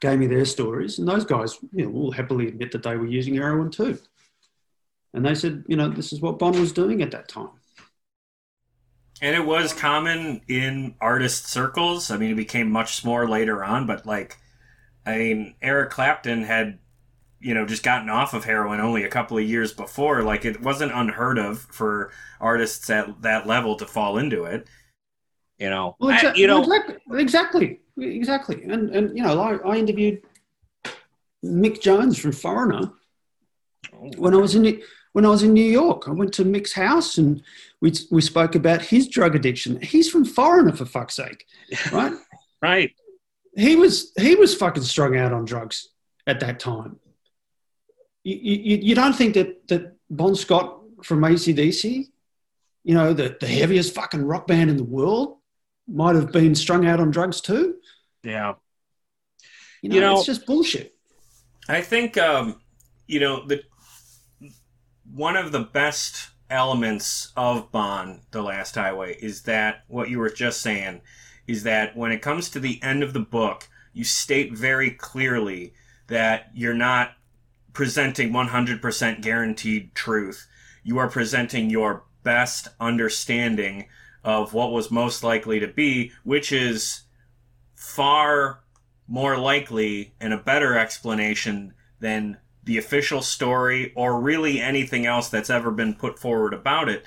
[0.00, 3.06] gave me their stories, and those guys, you know, will happily admit that they were
[3.06, 3.98] using heroin too.
[5.14, 7.50] And they said, you know, this is what Bon was doing at that time.
[9.22, 12.10] And it was common in artist circles.
[12.10, 14.36] I mean, it became much more later on, but like,
[15.06, 16.78] I mean, Eric Clapton had,
[17.40, 20.22] you know, just gotten off of heroin only a couple of years before.
[20.22, 24.68] Like, it wasn't unheard of for artists at that level to fall into it.
[25.58, 28.64] You know, Well, I- you know, exactly, exactly, exactly.
[28.64, 30.22] And and you know, I, I interviewed
[31.44, 32.92] Mick Jones from Foreigner
[33.94, 34.10] oh.
[34.16, 34.82] when I was in New-
[35.12, 36.08] when I was in New York.
[36.08, 37.42] I went to Mick's house and
[37.80, 39.80] we we spoke about his drug addiction.
[39.80, 41.46] He's from Foreigner for fuck's sake,
[41.92, 42.12] right?
[42.62, 42.92] right?
[43.56, 45.88] he was he was fucking strung out on drugs
[46.26, 47.00] at that time.
[48.22, 52.06] You, you, you don't think that that Bon Scott from ACDC,
[52.84, 55.38] you know, the, the heaviest fucking rock band in the world,
[55.88, 57.76] might have been strung out on drugs too?
[58.22, 58.54] Yeah,
[59.82, 60.94] You know, You know- it's just bullshit.
[61.68, 62.60] I think um,
[63.06, 63.62] you know the
[65.12, 70.30] one of the best elements of Bon, The Last Highway, is that what you were
[70.30, 71.00] just saying
[71.46, 75.74] is that when it comes to the end of the book, you state very clearly
[76.08, 77.12] that you're not
[77.72, 80.46] presenting 100% guaranteed truth.
[80.82, 83.88] You are presenting your best understanding
[84.26, 87.02] of what was most likely to be, which is
[87.74, 88.60] far
[89.08, 95.48] more likely and a better explanation than the official story or really anything else that's
[95.48, 97.04] ever been put forward about it.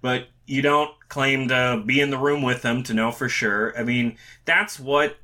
[0.00, 3.76] But you don't claim to be in the room with them to know for sure.
[3.76, 5.16] I mean, that's what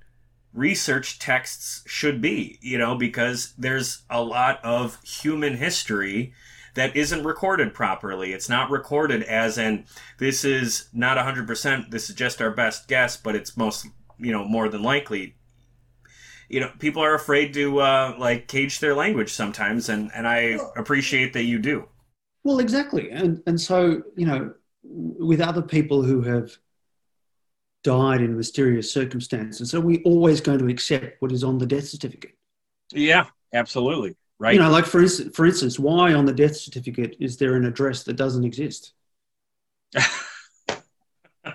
[0.52, 6.34] research texts should be, you know, because there's a lot of human history
[6.76, 8.32] that isn't recorded properly.
[8.32, 9.86] It's not recorded as in
[10.18, 13.86] this is not 100%, this is just our best guess, but it's most,
[14.18, 15.34] you know, more than likely.
[16.48, 20.58] You know, people are afraid to uh, like cage their language sometimes, and, and I
[20.76, 21.88] appreciate that you do.
[22.44, 23.10] Well, exactly.
[23.10, 24.54] And, and so, you know,
[24.84, 26.56] with other people who have
[27.82, 31.88] died in mysterious circumstances, are we always going to accept what is on the death
[31.88, 32.36] certificate?
[32.92, 34.14] Yeah, absolutely.
[34.38, 34.54] Right.
[34.54, 37.64] You know, like for instance, for instance, why on the death certificate is there an
[37.64, 38.92] address that doesn't exist?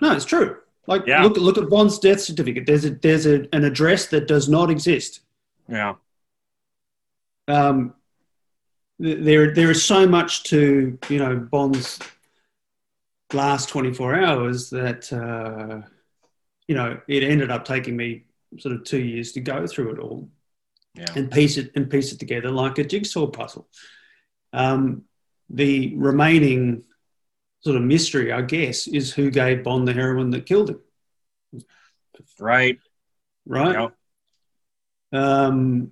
[0.02, 0.58] no, it's true.
[0.88, 1.22] Like Yeah.
[1.24, 2.66] look look at Bon's death certificate.
[2.66, 5.22] There's a there's a, an address that does not exist.
[5.70, 5.96] yeah.
[7.48, 7.94] Um,
[9.02, 12.00] th- there there is so much to you know Bon's
[13.34, 15.88] last 24 hours that uh,
[16.68, 18.24] you know it ended up taking me
[18.58, 20.30] sort of two years to go through it all
[20.94, 21.06] Yeah.
[21.16, 23.68] and piece it and piece it together like a jigsaw puzzle.
[24.52, 25.04] Um,
[25.50, 26.84] the remaining
[27.62, 30.82] sort of mystery, I guess, is who gave Bon the heroin that killed him,
[32.40, 32.78] Right.
[33.46, 33.80] right?
[33.80, 33.94] Yep.
[35.14, 35.92] Um,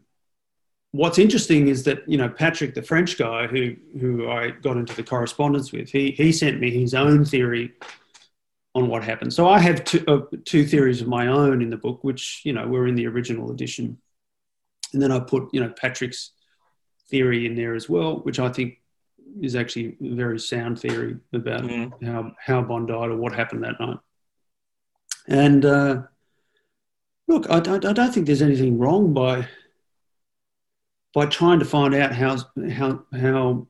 [0.91, 4.95] what's interesting is that you know Patrick, the French guy who who I got into
[4.95, 7.73] the correspondence with, he he sent me his own theory
[8.75, 9.33] on what happened.
[9.33, 12.53] So I have two uh, two theories of my own in the book, which you
[12.53, 13.97] know were in the original edition,
[14.93, 16.31] and then I put you know Patrick's
[17.09, 18.79] theory in there as well, which I think
[19.41, 22.03] is actually a very sound theory about Mhm.
[22.05, 23.97] how how Bon died or what happened that night.
[25.27, 26.03] And uh,
[27.27, 29.47] look, I, I, I don't think there's anything wrong by
[31.13, 32.37] by trying to find out how
[32.69, 33.67] how how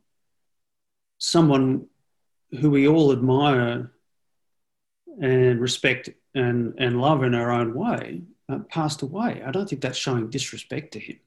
[1.17, 1.87] someone
[2.59, 3.91] who we all admire
[5.21, 9.41] and respect and and love in our own way uh, passed away.
[9.45, 11.19] I don't think that's showing disrespect to him.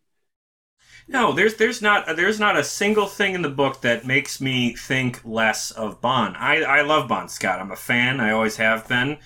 [1.09, 4.75] No, there's there's not there's not a single thing in the book that makes me
[4.75, 6.35] think less of Bon.
[6.37, 7.61] I I love Bon Scott.
[7.61, 8.21] I'm a fan.
[8.21, 9.19] I always have been,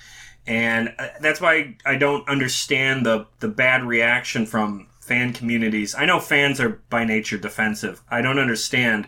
[0.46, 5.94] and uh, that's why I don't understand the the bad reaction from fan communities.
[5.94, 8.02] I know fans are by nature defensive.
[8.10, 9.06] I don't understand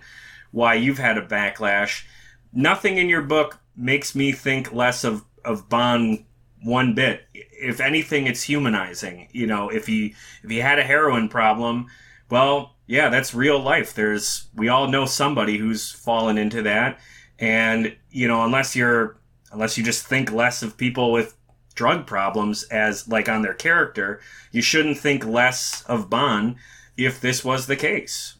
[0.51, 2.05] why you've had a backlash.
[2.53, 6.24] Nothing in your book makes me think less of of Bon
[6.63, 7.23] one bit.
[7.33, 9.29] If anything, it's humanizing.
[9.33, 11.87] You know, if he if he had a heroin problem,
[12.31, 13.95] well, yeah, that's real life.
[13.95, 16.99] There's we all know somebody who's fallen into that,
[17.39, 19.19] and you know, unless you're
[19.53, 21.37] unless you just think less of people with
[21.75, 26.57] drug problems as like on their character, you shouldn't think less of Bon
[26.97, 28.38] if this was the case.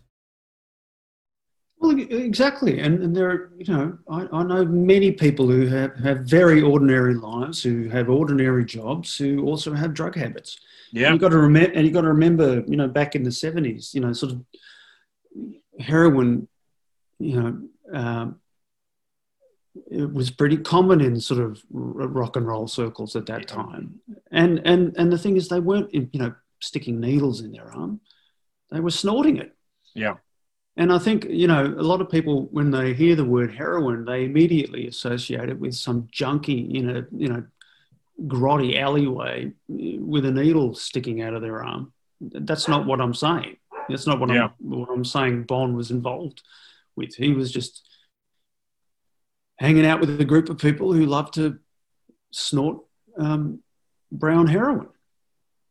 [1.81, 5.95] Well, exactly, and, and there, are, you know, I, I know many people who have,
[6.01, 10.59] have very ordinary lives, who have ordinary jobs, who also have drug habits.
[10.91, 11.13] Yeah.
[11.13, 13.95] You got to remember, and you got to remember, you know, back in the seventies,
[13.95, 14.45] you know, sort of
[15.79, 16.49] heroin,
[17.21, 18.41] you know, um,
[19.91, 24.01] it was pretty common in sort of rock and roll circles at that time.
[24.33, 28.01] And and and the thing is, they weren't, you know, sticking needles in their arm;
[28.71, 29.55] they were snorting it.
[29.95, 30.15] Yeah.
[30.79, 34.05] And I think, you know, a lot of people, when they hear the word heroin,
[34.05, 37.45] they immediately associate it with some junkie in a, you know,
[38.27, 41.93] grotty alleyway with a needle sticking out of their arm.
[42.21, 43.57] That's not what I'm saying.
[43.89, 44.51] That's not what, Yeah.
[44.61, 46.43] I'm, what I'm saying Bon was involved
[46.95, 47.13] with.
[47.17, 47.85] He was just
[49.59, 51.59] hanging out with a group of people who love to
[52.31, 52.79] snort
[53.19, 53.65] um,
[54.13, 54.89] brown heroin.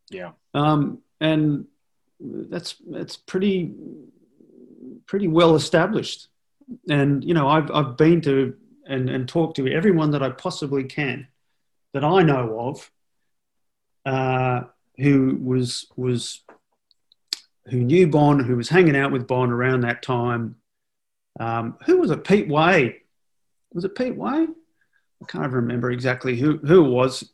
[0.09, 0.31] Yeah.
[0.53, 1.65] Um, and
[2.19, 3.73] that's that's pretty
[5.07, 6.27] pretty well established.
[6.89, 8.55] And you know, I've I've been to
[8.85, 11.27] and and talked to everyone that I possibly can
[11.93, 12.91] that I know of
[14.05, 14.61] uh,
[14.97, 16.41] who was was
[17.69, 20.55] who knew Bon, who was hanging out with Bon around that time.
[21.39, 22.23] Um, who was it?
[22.23, 23.01] Pete Way.
[23.73, 24.47] Was it Pete Way?
[25.21, 27.23] I can't remember exactly who who it was.
[27.23, 27.29] It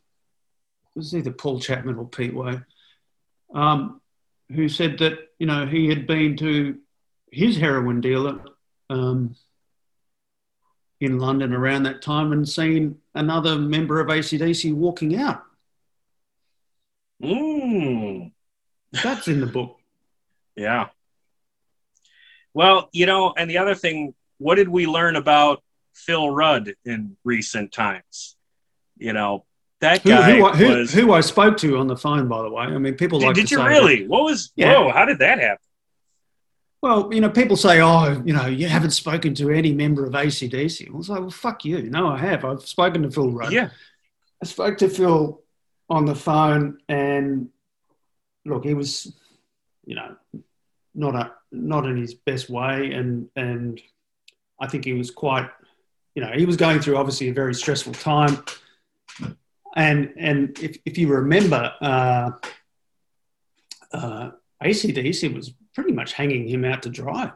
[0.96, 2.60] was either Paul Chapman or Pete Way,
[3.54, 4.00] Um,
[4.52, 6.78] who said that you know he had been to
[7.34, 8.40] his heroin dealer
[8.90, 9.34] um,
[11.00, 15.42] in London around that time and seen another member of ACDC walking out.
[17.22, 18.32] Mm.
[19.02, 19.78] That's in the book.
[20.56, 20.90] Yeah.
[22.52, 25.64] Well, you know, and the other thing, what did we learn about
[25.94, 28.36] Phil Rudd in recent times?
[28.96, 29.46] You know,
[29.80, 30.92] That Who, guy who, I- who, was.
[30.92, 32.62] who I spoke to on the phone, by the way.
[32.66, 34.06] I mean, people did like did you say that- really?
[34.06, 34.52] What was?
[34.54, 34.78] Yeah.
[34.78, 34.92] Whoa!
[34.92, 35.58] How did that happen?
[36.84, 40.12] Well, you know, people say, oh, you know, you haven't spoken to any member of
[40.12, 40.86] ACDC.
[40.86, 41.80] I was like, well, fuck you.
[41.84, 42.44] No, I have.
[42.44, 43.54] I've spoken to Phil Rudd.
[43.54, 43.70] Yeah.
[44.42, 45.40] I spoke to Phil
[45.88, 47.48] on the phone, and
[48.44, 49.16] look, he was,
[49.86, 50.14] you know,
[50.94, 53.80] not a not in his best way, and and
[54.60, 55.48] I think he was quite,
[56.14, 58.44] you know, he was going through obviously a very stressful time,
[59.74, 62.30] and and if if you remember, uh,
[63.90, 64.30] uh,
[64.62, 67.32] ACDC was pretty much hanging him out to dry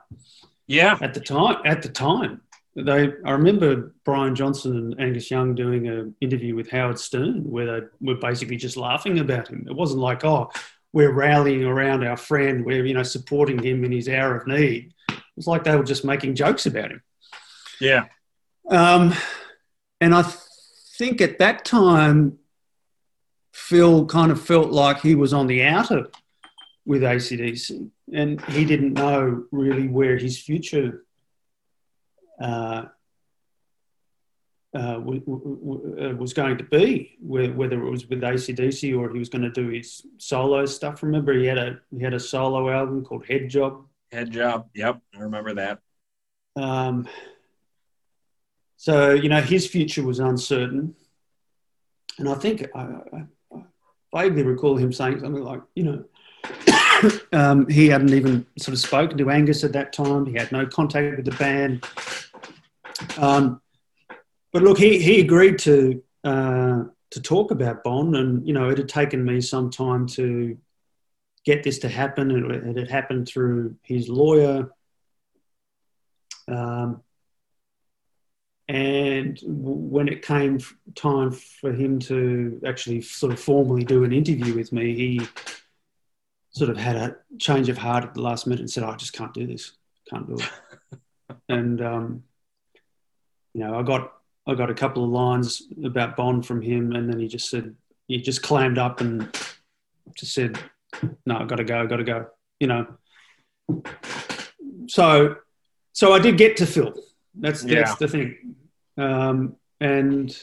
[0.67, 0.97] Yeah.
[1.01, 1.57] at the time.
[1.65, 2.41] At the time,
[2.77, 7.81] they I remember Brian Johnson and Angus Young doing an interview with Howard Stern where
[7.81, 9.67] they were basically just laughing about him.
[9.69, 10.51] It wasn't like, oh,
[10.93, 14.95] we're rallying around our friend, we're you know supporting him in his hour of need.
[15.09, 17.03] It was like they were just making jokes about him.
[17.81, 18.07] Yeah.
[18.71, 19.15] Um,
[20.01, 20.23] and I
[20.99, 22.39] think at that time,
[23.53, 26.07] Phil kind of felt like he was on the outer
[26.87, 31.05] with ACDC, and he didn't know really where his future
[32.41, 32.85] uh,
[34.75, 39.19] uh, w- w- w- was going to be, whether it was with ACDC or he
[39.19, 41.03] was going to do his solo stuff.
[41.03, 43.87] Remember, he had a he had a solo album called Head Job.
[44.13, 44.69] Head job.
[44.75, 45.01] Yep.
[45.15, 45.81] I remember that.
[46.57, 47.09] Um,
[48.77, 50.95] so you know his future was uncertain,
[52.19, 53.63] and I think I, I, I
[54.15, 56.05] vaguely recall him saying something like, you know,
[57.33, 60.27] um, he hadn't even sort of spoken to Angus at that time.
[60.27, 61.85] He had no contact with the band.
[63.17, 63.61] Um,
[64.53, 68.79] but look, he he agreed to uh, to talk about Bon, and you know it
[68.79, 70.59] had taken me some time to
[71.45, 72.31] get this to happen.
[72.31, 74.71] It, it had happened through his lawyer.
[76.47, 77.03] Um,
[78.69, 80.61] and when it came
[80.95, 85.27] time for him to actually sort of formally do an interview with me, he
[86.59, 89.13] sort of had a change of heart at the last minute and said, "I just
[89.13, 89.73] can't do this.
[90.11, 90.99] Can't do it."
[91.49, 92.23] and um,
[93.55, 94.13] you know, I got
[94.47, 97.75] I got a couple of lines about Bon from him, and then he just said
[98.09, 99.35] he just clammed up and
[100.17, 100.59] just said,
[101.25, 101.81] "No, I got to go.
[101.81, 102.27] I Got to go."
[102.61, 102.87] You know.
[104.89, 105.37] So,
[105.93, 106.95] so I did get to Phil.
[107.35, 107.95] That's that's Yeah.
[108.01, 108.57] the thing,
[108.97, 110.37] um, and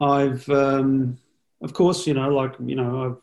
[0.00, 1.18] I've, um,
[1.62, 3.16] of course, you know, like you know, I've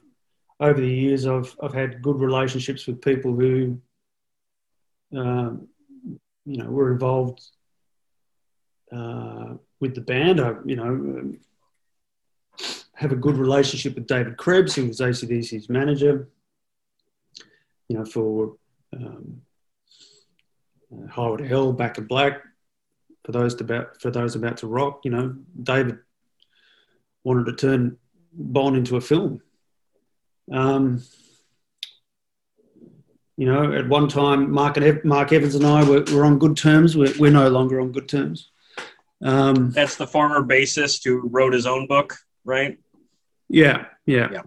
[0.59, 3.79] over the years, I've I've had good relationships with people who,
[5.15, 5.67] um,
[6.45, 7.41] you know, were involved
[8.91, 10.39] uh, with the band.
[10.39, 11.39] I, you know, um,
[12.93, 16.29] have a good relationship with David Krebs, who was ACDC's manager.
[17.89, 18.55] You know, for
[18.95, 19.41] um,
[20.91, 22.41] uh, Highway to Hell, Back in Black.
[23.25, 25.97] For those about for those about to rock, you know, David
[27.23, 27.97] wanted to turn
[28.31, 29.41] Bon into a film.
[30.51, 31.01] Um,
[33.37, 36.39] you know, at one time, Mark, and Ev- Mark Evans and I were, were on
[36.39, 36.95] good terms.
[36.95, 38.49] We're, we're no longer on good terms.
[39.23, 42.77] Um, That's the former bassist who wrote his own book, right?
[43.49, 44.41] yeah, yeah, Yeah.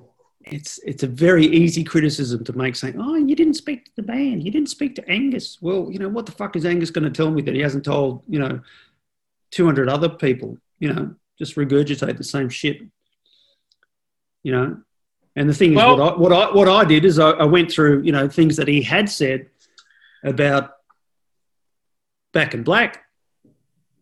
[0.51, 4.03] It's it's a very easy criticism to make, saying, "Oh, you didn't speak to the
[4.03, 4.43] band.
[4.43, 7.11] You didn't speak to Angus." Well, you know, what the fuck is Angus going to
[7.11, 8.61] tell me that he hasn't told you know,
[9.51, 10.57] two hundred other people?
[10.79, 12.81] You know, just regurgitate the same shit.
[14.43, 14.77] You know,
[15.37, 17.71] and the thing is, what I what I what I did is I, I went
[17.71, 19.47] through you know things that he had said
[20.25, 20.73] about
[22.33, 23.05] Back in Black.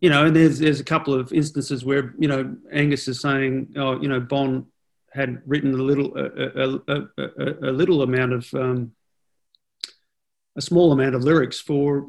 [0.01, 3.73] You know, and there's there's a couple of instances where you know Angus is saying,
[3.77, 4.67] oh, you know, Bon
[5.11, 8.91] had written a little a, a, a, a, little amount of um,
[10.55, 12.07] a small amount of lyrics for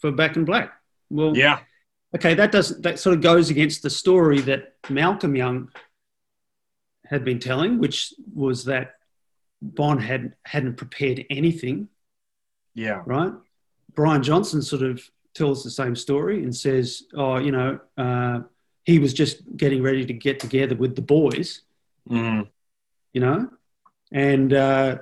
[0.00, 0.72] for Back in Black.
[1.10, 1.60] Well, Yeah.
[2.14, 5.70] okay, that does that sort of goes against the story that Malcolm Young
[7.08, 8.94] had been telling, which was that
[9.62, 11.88] Bon had hadn't prepared anything,
[12.74, 13.02] Yeah.
[13.06, 13.32] right?
[13.94, 15.02] Brian Johnson sort of
[15.34, 18.40] tells the same story and says, "Oh, you know, uh,
[18.84, 21.62] he was just getting ready to get together with the boys."
[22.08, 22.48] Mhm.
[23.12, 23.48] you know
[24.12, 24.98] and uh,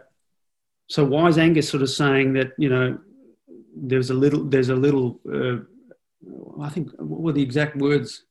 [0.89, 2.99] so why is angus sort of saying that you know
[3.77, 5.57] there's a little there's a little uh,
[6.63, 8.25] i think what were the exact words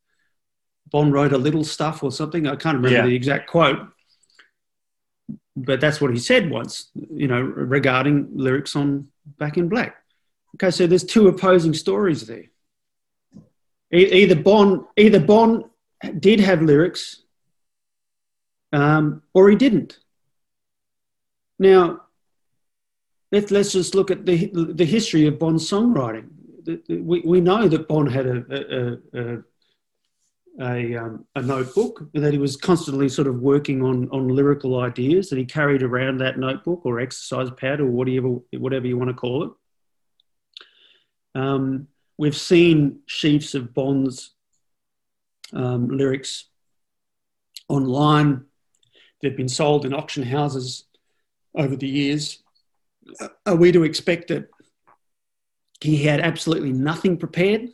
[0.93, 3.05] bon wrote a little stuff or something i can't remember Yeah.
[3.09, 3.79] the exact quote
[5.55, 6.89] but that's what he said once
[7.21, 9.07] you know regarding lyrics on
[9.41, 9.91] back in black
[10.55, 12.45] okay so there's two opposing stories there
[13.99, 15.49] E- either bon either bon
[16.19, 17.03] did have lyrics
[18.73, 19.99] um, or he didn't.
[21.59, 22.01] Now,
[23.31, 26.29] let's, let's just look at the, the history of Bon's songwriting.
[26.89, 29.43] We, we know that Bond had a, a, a,
[30.61, 35.29] a, um, a notebook that he was constantly sort of working on on lyrical ideas
[35.29, 39.15] that he carried around that notebook or exercise pad or whatever whatever you want to
[39.15, 39.51] call it.
[41.35, 41.87] Um,
[42.17, 44.31] we've seen sheafs of Bon's
[45.53, 46.45] um, lyrics
[47.67, 48.45] online.
[49.21, 50.85] They've been sold in auction houses
[51.55, 52.43] over the years.
[53.45, 54.49] Are we to expect that
[55.81, 57.69] he had absolutely nothing prepared?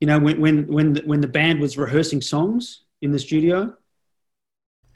[0.00, 3.74] You know, when when when the, when the band was rehearsing songs in the studio.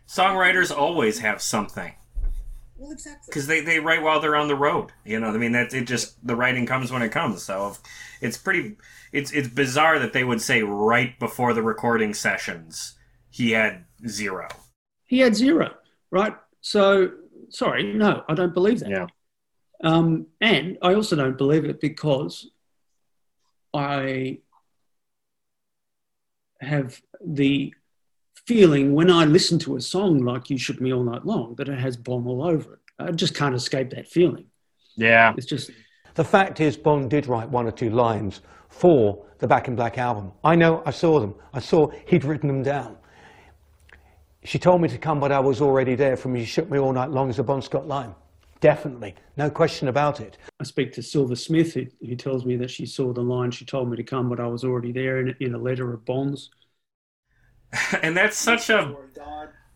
[0.09, 1.95] Songwriters always have something
[2.77, 3.23] Well, exactly.
[3.29, 4.93] because they, they write while they're on the road.
[5.07, 7.43] You know, I mean that it just the writing comes when it comes.
[7.43, 7.77] So
[8.21, 8.77] it's pretty
[9.13, 12.95] it's it's bizarre that they would say right before the recording sessions
[13.31, 14.49] he had zero.
[15.07, 15.73] He had zero,
[16.11, 16.35] right?
[16.61, 17.13] So
[17.49, 18.91] sorry, no, I don't believe that.
[18.91, 19.07] Yeah.
[19.83, 22.49] Um, and I also don't believe it because
[23.75, 24.41] I
[26.63, 27.75] have the
[28.47, 31.69] feeling when I listen to a song like You Shook Me All Night Long that
[31.69, 32.79] it has Bon all over it.
[32.99, 34.47] I just can't escape that feeling.
[34.97, 35.35] Yeah.
[35.37, 35.71] It's just,
[36.15, 39.99] The fact is, Bon did write one or two lines for the Back in Black
[39.99, 40.33] album.
[40.45, 41.35] I know, I saw them.
[41.53, 42.97] I saw he'd written them down.
[44.45, 46.93] She told me to come, but I was already there from You Shook Me All
[46.93, 48.15] Night Long as a Bon Scott line.
[48.63, 49.17] Definitely.
[49.37, 50.39] No question about it.
[50.61, 53.65] I speak to Silver Smith, who, who tells me that she saw the line, she
[53.65, 56.49] told me to come, but I was already there in, in a letter of Bon's.
[58.03, 58.95] and that's such a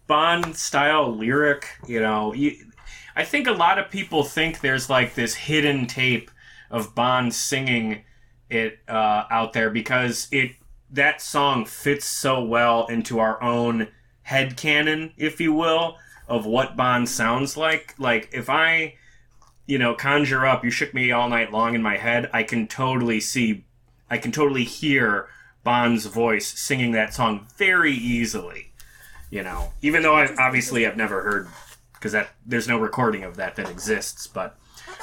[0.06, 1.66] Bon style lyric.
[1.88, 2.64] You know, you,
[3.16, 6.30] I think a lot of people think there's like this hidden tape
[6.70, 8.04] of Bon singing
[8.48, 10.52] it uh, out there because it
[10.92, 13.88] that song fits so well into our own
[14.22, 15.96] head canon, if you will,
[16.28, 17.94] of what Bon sounds like.
[17.98, 18.94] Like if I,
[19.66, 22.66] you know, conjure up "You Shook Me All Night Long" in my head, I can
[22.66, 23.64] totally see,
[24.10, 25.28] I can totally hear
[25.64, 28.72] Bon's voice singing that song very easily.
[29.30, 31.48] You know, even though I obviously I've never heard
[31.94, 34.56] because that there's no recording of that that exists, but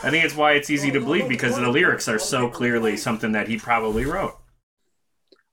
[0.03, 3.34] I think it's why it's easy to believe because the lyrics are so clearly something
[3.34, 4.38] that he probably wrote.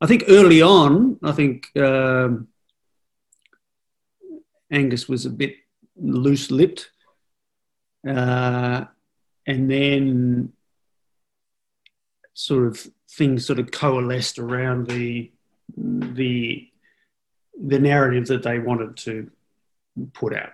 [0.01, 2.49] I think early on, I think um,
[4.71, 5.57] Angus was a bit
[5.97, 6.91] loose lipped.
[8.07, 8.85] Uh,
[9.47, 10.53] and then
[12.35, 15.31] sort of things sort of coalesced around the
[15.77, 16.69] the
[17.63, 19.31] the narrative that they wanted to
[20.15, 20.53] put out.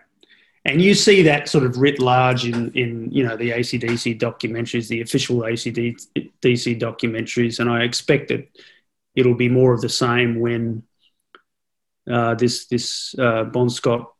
[0.64, 4.88] And you see that sort of writ large in, in you know the ACDC documentaries,
[4.88, 8.48] the official ACDC documentaries, and I expect that
[9.14, 10.82] it'll be more of the same when
[12.10, 14.12] uh, this this uh, Bon Scott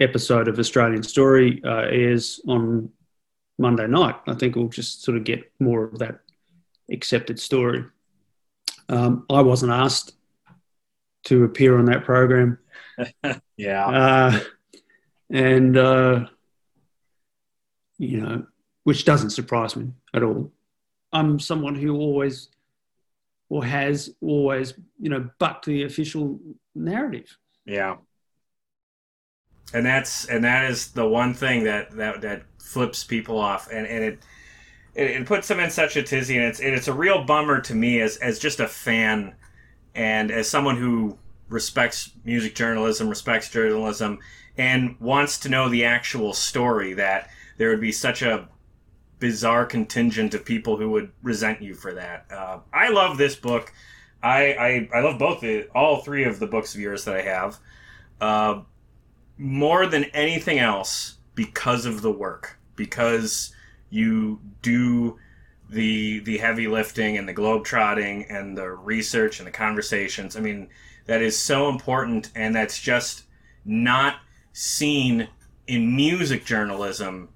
[0.00, 2.90] episode of Australian Story uh, airs on
[3.58, 4.16] Monday night.
[4.26, 6.20] I think we'll just sort of get more of that
[6.90, 7.84] accepted story.
[8.88, 10.14] Um, I wasn't asked
[11.24, 12.58] to appear on that program.
[13.56, 13.86] Yeah.
[13.86, 14.40] Uh,
[15.30, 16.26] and, uh,
[17.98, 18.46] you know,
[18.82, 20.50] which doesn't surprise me at all.
[21.12, 22.48] I'm someone who always
[23.52, 26.40] or has always, you know, bucked the official
[26.74, 27.36] narrative.
[27.66, 27.96] Yeah.
[29.72, 33.86] and that's and that is the one thing that that that flips people off and
[33.86, 34.18] and it
[34.94, 37.60] it, it puts them in such a tizzy and it's and it's a real bummer
[37.60, 39.34] to me as as just a fan
[39.94, 44.18] and as someone who respects music journalism respects journalism
[44.56, 48.48] and wants to know the actual story that there would be such a
[49.22, 52.26] bizarre contingent of people who would resent you for that.
[52.28, 53.72] Uh, i love this book.
[54.20, 57.22] I, I i love both the all three of the books of yours that i
[57.22, 57.58] have.
[58.20, 58.62] Uh,
[59.38, 62.58] more than anything else because of the work.
[62.74, 63.54] Because
[63.90, 65.20] you do
[65.70, 70.36] the the heavy lifting and the globe trotting and the research and the conversations.
[70.36, 70.68] I mean
[71.06, 73.22] that is so important and that's just
[73.64, 74.16] not
[74.52, 75.28] seen
[75.68, 77.28] in music journalism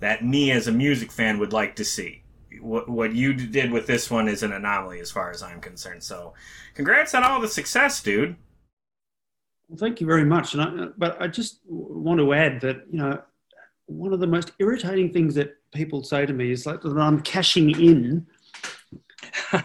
[0.00, 2.22] that me as a music fan would like to see
[2.60, 6.02] what, what you did with this one is an anomaly as far as i'm concerned
[6.02, 6.32] so
[6.74, 8.36] congrats on all the success dude
[9.68, 10.54] Well, thank you very much.
[10.54, 13.20] And I, but I just want to add that you know
[13.86, 17.20] one of the most irritating things that people say to me is like that I'm
[17.20, 18.26] cashing in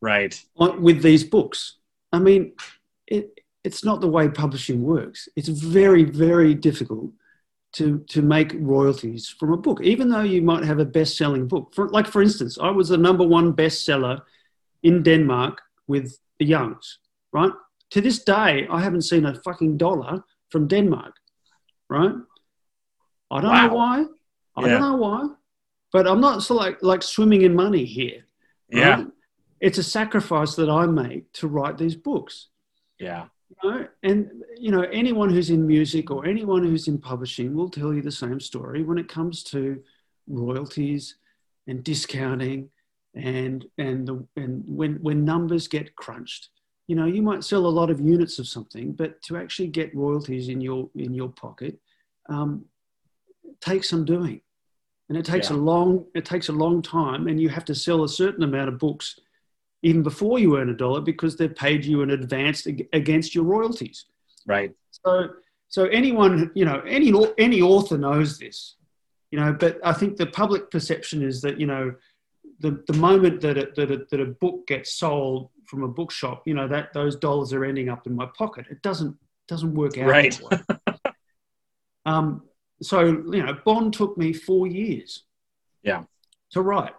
[0.00, 0.34] Right.
[0.56, 1.76] on, with these books.
[2.12, 2.52] I mean,
[3.06, 5.28] it, it's not the way publishing works.
[5.36, 7.10] It's very, very difficult
[7.72, 11.74] to to make royalties from a book, even though you might have a best-selling book.
[11.74, 14.20] For, like, for instance, I was the number one bestseller
[14.82, 16.98] in Denmark with the Youngs.
[17.32, 17.52] Right
[17.90, 21.14] to this day, I haven't seen a fucking dollar from Denmark.
[21.88, 22.14] Right?
[23.30, 24.04] I don't know why.
[24.56, 24.68] I Yeah.
[24.68, 25.28] don't know why,
[25.92, 28.24] but I'm not so like like swimming in money here.
[28.68, 29.04] Yeah.
[29.60, 32.48] it's a sacrifice that I make to write these books.
[32.98, 33.26] Yeah.
[33.62, 33.86] You know?
[34.02, 38.02] And you know, anyone who's in music or anyone who's in publishing will tell you
[38.02, 39.82] the same story when it comes to
[40.28, 41.16] royalties
[41.66, 42.70] and discounting
[43.14, 46.48] and and the, and when when numbers get crunched
[46.86, 49.94] you know you might sell a lot of units of something but to actually get
[49.94, 51.78] royalties in your in your pocket
[52.28, 52.64] um,
[53.60, 54.40] takes some doing
[55.08, 55.56] and it takes Yeah.
[55.56, 58.68] a long it takes a long time and you have to sell a certain amount
[58.68, 59.18] of books
[59.82, 64.06] even before you earn a dollar because they've paid you in advance against your royalties
[64.46, 64.72] Right.
[64.90, 65.28] so
[65.68, 68.76] so anyone you know any any author knows this
[69.30, 71.94] you know but i think the public perception is that you know
[72.60, 76.42] the, the moment that, it, that, it, that a book gets sold from a bookshop
[76.46, 79.16] you know that those dollars are ending up in my pocket it doesn't
[79.48, 80.40] doesn't work out Right.
[82.06, 82.42] um,
[82.82, 85.24] so you know bon took me four years
[85.82, 86.04] Yeah.
[86.52, 86.94] to write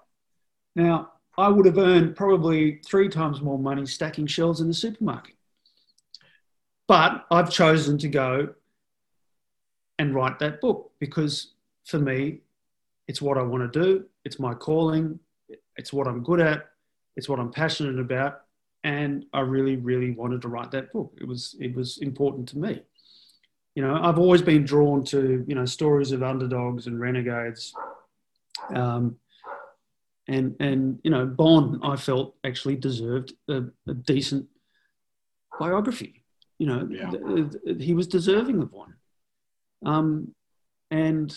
[0.75, 5.35] now i would have earned probably three times more money stacking shelves in the supermarket
[6.87, 8.49] but I've chosen to go
[9.99, 11.53] and write that book because
[11.85, 12.41] for me,
[13.07, 14.05] it's what I want to do.
[14.25, 15.19] It's my calling.
[15.77, 16.69] It's what I'm good at.
[17.15, 18.41] It's what I'm passionate about.
[18.83, 21.13] And I really, really wanted to write that book.
[21.21, 22.81] It was, it was important to me.
[23.75, 27.73] You know, I've always been drawn to, you know, stories of underdogs and renegades.
[28.69, 29.17] Um,
[30.27, 34.47] and, and, you know, Bon, I felt actually deserved a, a decent
[35.59, 36.23] biography
[36.59, 37.09] you know, Yeah.
[37.09, 38.93] th- th- he was deserving of one.
[39.85, 40.33] Um,
[40.91, 41.35] and,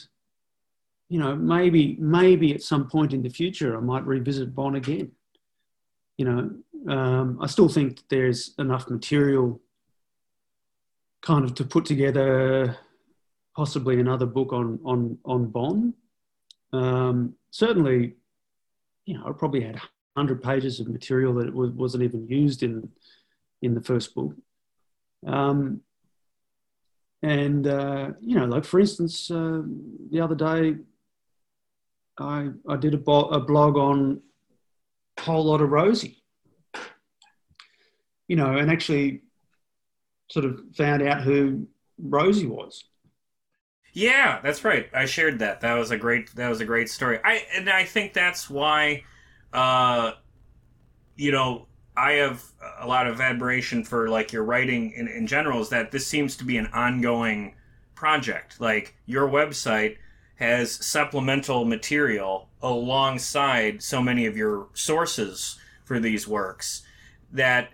[1.09, 5.11] you know, maybe, maybe at some point in the future, I might revisit Bon again.
[6.19, 9.61] You know, um, I still think there's enough material
[11.23, 12.77] kind of to put together
[13.57, 15.95] possibly another book on, on, on Bon.
[16.73, 18.15] Um, certainly,
[19.07, 19.77] you know, I probably had
[20.15, 22.91] 100 pages of material that was, wasn't even used in,
[23.63, 24.35] in the first book.
[25.27, 25.81] Um,
[27.23, 29.63] and uh, you know, like for instance, uh,
[30.11, 30.77] the other day,
[32.19, 34.21] I I did a, bo- a blog on
[35.17, 36.23] a whole lot of Rosie.
[38.29, 39.23] You know, and actually,
[40.29, 41.67] sort of found out who
[41.99, 42.85] Rosie was.
[43.97, 44.91] Yeah, that's right.
[44.93, 45.63] I shared that.
[45.63, 46.31] That was a great.
[46.37, 47.19] That was a great story.
[47.25, 49.05] I and I think that's why,
[49.55, 50.13] uh,
[51.17, 51.67] you know,
[51.97, 52.45] I have
[52.79, 55.63] a lot of admiration for like your writing in, in general.
[55.63, 57.55] Is that this seems to be an ongoing
[57.95, 58.61] project?
[58.61, 59.97] Like your website
[60.35, 66.83] has supplemental material alongside so many of your sources for these works
[67.33, 67.71] that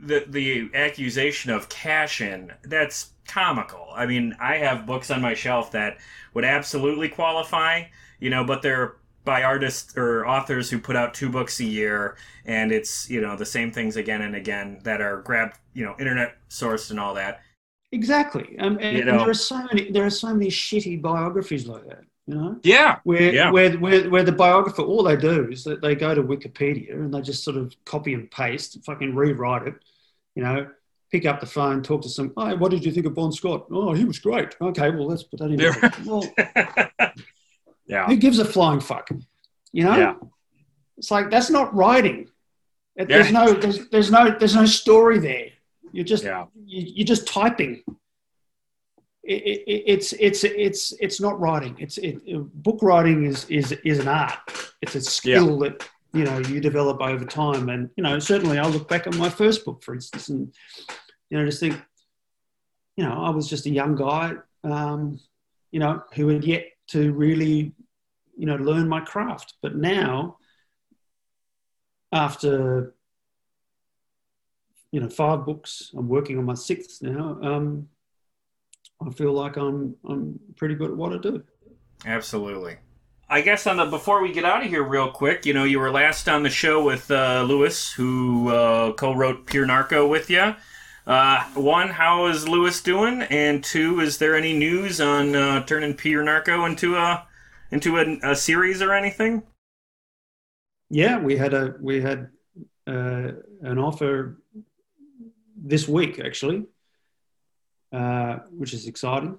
[0.00, 3.88] the the accusation of cash in that's comical.
[3.94, 5.98] I mean, I have books on my shelf that
[6.34, 7.84] would absolutely qualify,
[8.20, 12.16] you know, but they're by artists or authors who put out two books a year
[12.44, 15.96] and it's, you know, the same things again and again that are grabbed, you know,
[15.98, 17.40] internet sourced and all that.
[17.92, 18.58] Exactly.
[18.58, 21.86] Um, and, You and there are so many there are so many shitty biographies like
[21.86, 22.04] that.
[22.26, 22.58] You know.
[22.62, 22.98] Yeah.
[23.04, 23.50] where, Yeah.
[23.50, 27.12] where, where, where the biographer, all they do is that they go to Wikipedia and
[27.12, 29.74] they just sort of copy and paste, fucking rewrite it,
[30.34, 30.66] you know,
[31.12, 33.66] pick up the phone, talk to some, what did you think of Bon Scott?
[33.70, 34.56] Oh, he was great.
[34.60, 35.56] Okay, well, let's put that in.
[35.56, 35.92] there.
[36.04, 36.24] well,
[37.86, 38.06] Yeah.
[38.06, 39.08] who gives a flying fuck?
[39.72, 39.96] You know?
[39.96, 40.14] Yeah.
[40.96, 42.28] It's like, that's not writing.
[42.96, 45.48] It- There's no, there's, there's no, there's no story there.
[45.92, 46.46] You're just, Yeah.
[46.64, 47.82] you, you're just typing.
[49.26, 51.76] It, it, it's it's it's it's not writing.
[51.78, 52.22] It's it,
[52.62, 54.38] book writing is is is an art.
[54.82, 57.70] It's a skill that you know you develop over time.
[57.70, 60.52] And you know certainly I look back at my first book, for instance, and
[61.30, 61.80] you know just think,
[62.96, 65.18] you know, I was just a young guy, um,
[65.70, 67.72] you know, who had yet to really,
[68.36, 69.54] you know, learn my craft.
[69.62, 70.36] But now,
[72.12, 72.94] after
[74.92, 77.38] you know five books, I'm working on my sixth now.
[77.42, 77.88] Um,
[79.00, 81.42] I feel like I'm I'm pretty good at what I do.
[82.06, 82.76] Absolutely.
[83.28, 85.78] I guess on the before we get out of here real quick, you know, you
[85.80, 90.54] were last on the show with uh, Lewis, who uh, co-wrote Pure Narco with you.
[91.06, 93.22] Uh, one, how is Lewis doing?
[93.22, 97.26] And two, is there any news on uh, turning Pure Narco into a
[97.70, 99.42] into a, a series or anything?
[100.90, 102.28] Yeah, we had a we had
[102.86, 103.32] uh,
[103.62, 104.38] an offer
[105.56, 106.66] this week actually,
[107.94, 109.38] uh, which is exciting.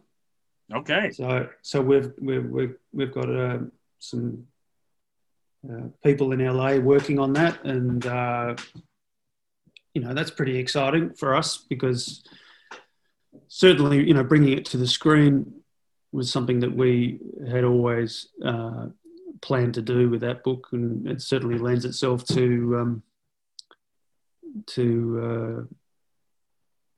[0.73, 1.11] Okay.
[1.11, 3.59] So so we've we've we've, we've got uh,
[3.99, 4.47] some
[5.69, 8.55] uh, people in LA working on that, and uh,
[9.93, 12.23] you know that's pretty exciting for us because
[13.47, 15.61] certainly you know bringing it to the screen
[16.11, 18.87] was something that we had always uh,
[19.41, 23.03] planned to do with that book, and it certainly lends itself to um,
[24.67, 25.75] to uh,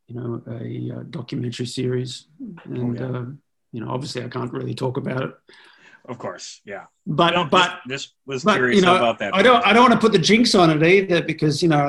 [0.08, 2.28] you know a, uh documentary series,
[2.66, 3.20] and Oh, yeah.
[3.20, 3.26] uh,
[3.72, 5.32] you know obviously I can't really talk about it,
[6.05, 6.86] Of course, yeah.
[7.05, 9.36] but No, but this, was but curious you know about that.
[9.36, 11.86] I don't I don't want to put the jinx on it either because you know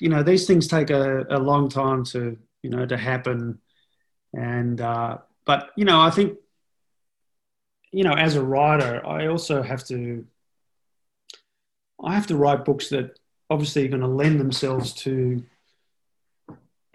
[0.00, 3.58] you know these things take a, a long time to you know to happen,
[4.32, 6.38] and uh, but you know I think
[7.90, 10.24] you know as a writer I also have to
[12.04, 13.18] I have to write books that
[13.50, 15.42] obviously are going to lend themselves to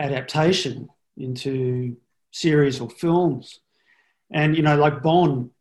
[0.03, 1.95] adaptation into
[2.31, 3.59] series or films.
[4.31, 5.51] And, you know, like Bon,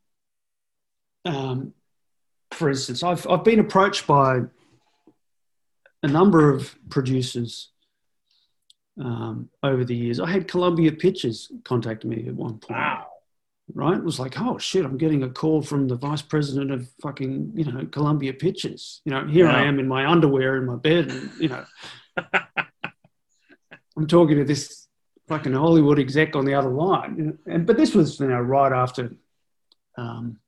[1.24, 1.74] um,
[2.53, 4.40] for instance, I've, I've been approached by
[6.03, 7.70] a number of producers
[9.01, 10.18] um, over the years.
[10.20, 13.07] I had Columbia Pictures contact me at one point Wow.
[13.74, 13.97] right?
[13.97, 17.53] It was like, oh shit, I'm getting a call from the vice president of fucking,
[17.55, 19.01] you know, Columbia Pictures.
[19.05, 21.64] You know, here I am in my underwear in my bed, and you know,
[23.97, 24.88] I'm talking to this
[25.28, 27.38] fucking Hollywood exec on the other line.
[27.47, 29.12] And but this was, you know, right after
[29.97, 30.38] um,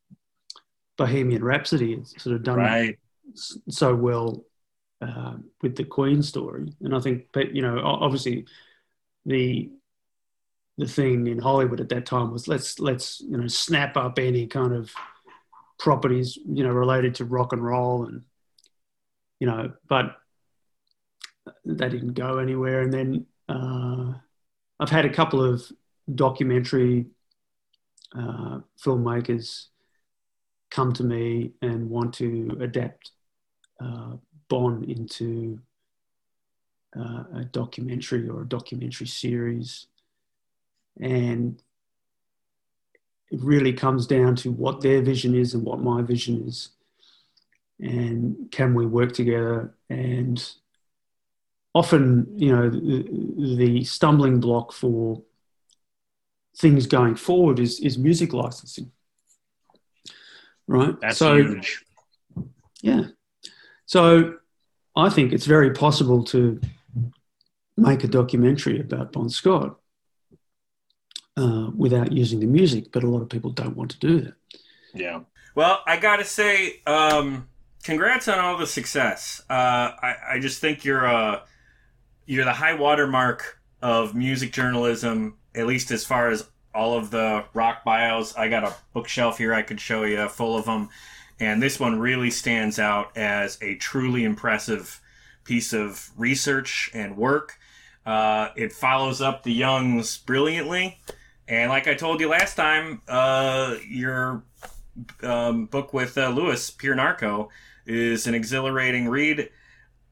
[0.97, 2.99] Bohemian Rhapsody had sort of done Right.
[3.69, 4.45] so well
[5.01, 8.47] uh, with the Queen story, and I think, but you know, obviously,
[9.27, 9.71] the
[10.79, 14.47] the thing in Hollywood at that time was let's let's you know snap up any
[14.47, 14.93] kind of
[15.79, 18.23] properties you know related to rock and roll and
[19.41, 20.17] you know, but
[21.65, 22.81] that didn't go anywhere.
[22.81, 24.13] And then uh,
[24.81, 25.71] I've had a couple of
[26.15, 27.07] documentary
[28.17, 29.67] uh, filmmakers
[30.71, 33.13] come to me and want to adapt
[33.81, 34.17] uh,
[34.49, 35.59] Bon into
[36.97, 39.87] uh, a documentary or a documentary series.
[41.01, 41.61] And
[43.31, 46.71] it really comes down to what their vision is and what my vision is.
[47.81, 49.75] And can we work together?
[49.91, 50.45] And
[51.75, 55.23] often, you know, the, the stumbling block for
[56.57, 58.93] things going forward is, is music licensing.
[60.67, 60.95] Right?
[61.01, 61.85] That's so, huge.
[62.81, 63.07] yeah.
[63.87, 64.37] So
[64.97, 66.61] I think it's very possible to
[67.77, 69.77] make a documentary about Bon Scott
[71.37, 74.35] uh, without using the music, but a lot of people don't want to do that.
[74.95, 75.21] Yeah.
[75.57, 77.49] Well, I gotta say, um,
[77.83, 79.43] congrats on all the success.
[79.51, 81.41] Uh, I, I just think you're uh,
[82.27, 87.45] you're the high watermark of music journalism, at least as far as all of the
[87.55, 88.35] rock bios.
[88.37, 90.89] I got a bookshelf here I could show you full of them,
[91.39, 95.01] and this one really stands out as a truly impressive
[95.45, 97.59] piece of research and work.
[98.07, 100.99] Uh, it follows up the Youngs brilliantly,
[101.47, 104.45] and like I told you last time, uh, your
[105.23, 107.51] um, book with uh, Lewis, Pure Narco,
[107.87, 109.51] is an exhilarating read.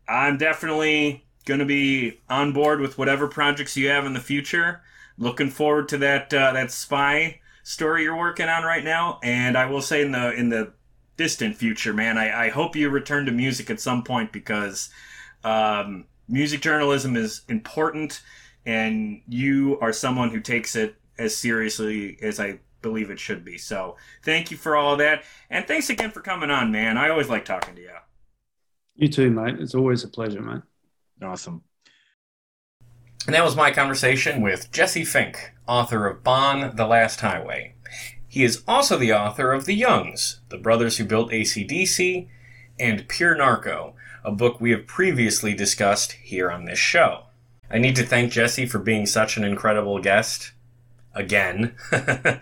[0.09, 4.83] I'm definitely going to be on board with whatever projects you have in the future.
[5.19, 9.67] Looking forward to that uh, that spy story you're working on right now, and I
[9.67, 10.73] will say in the in the
[11.17, 14.91] distant future, man, I, I hope you return to music at some point because
[15.45, 18.23] um, music journalism is important,
[18.65, 23.59] and you are someone who takes it as seriously as I believe it should be.
[23.59, 25.25] So thank you for all that.
[25.51, 26.97] And thanks again for coming on, man.
[26.99, 27.91] I always like talking to you.
[28.95, 29.57] You too, mate.
[29.59, 30.63] It's always a pleasure, mate.
[31.23, 31.63] Awesome.
[33.27, 37.75] And that was my conversation with Jesse Fink, author of Bon, The Last Highway.
[38.27, 42.29] He is also the author of The Youngs, the brothers who built ACDC,
[42.81, 43.95] and Pure Narco,
[44.25, 47.25] a book we have previously discussed here on this show.
[47.71, 50.53] I need to thank Jesse for being such an incredible guest.
[51.15, 51.77] Again.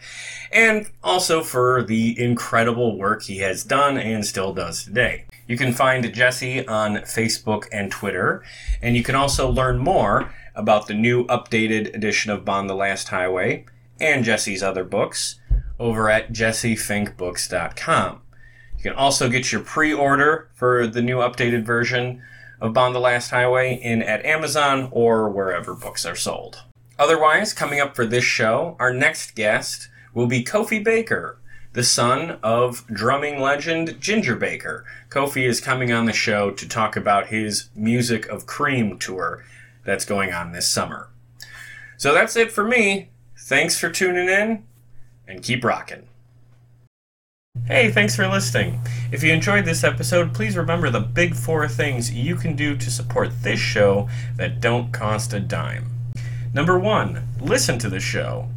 [0.52, 5.24] and also for the incredible work he has done and still does today.
[5.51, 8.44] You can find Jesse on Facebook and Twitter,
[8.81, 13.09] and you can also learn more about the new updated edition of Bon the Last
[13.09, 13.64] Highway
[14.01, 15.40] and Jesse's other books
[15.77, 18.22] over at jessefinkbooks.com.
[18.77, 22.22] You can also get your pre order for the new updated version
[22.60, 26.62] of Bon the Last Highway in at Amazon or wherever books are sold.
[26.97, 31.39] Otherwise, coming up for this show, our next guest will be Kofi Baker,
[31.72, 34.84] the son of drumming legend Ginger Baker.
[35.09, 39.44] Kofi is coming on the show to talk about his Music of Cream tour
[39.84, 41.09] that's going on this summer.
[41.97, 43.10] So that's it for me.
[43.38, 44.64] Thanks for tuning in
[45.28, 46.09] and keep rocking.
[47.66, 48.80] Hey, thanks for listening.
[49.12, 52.90] If you enjoyed this episode, please remember the big four things you can do to
[52.90, 55.86] support this show that don't cost a dime.
[56.52, 58.48] Number one, listen to the show.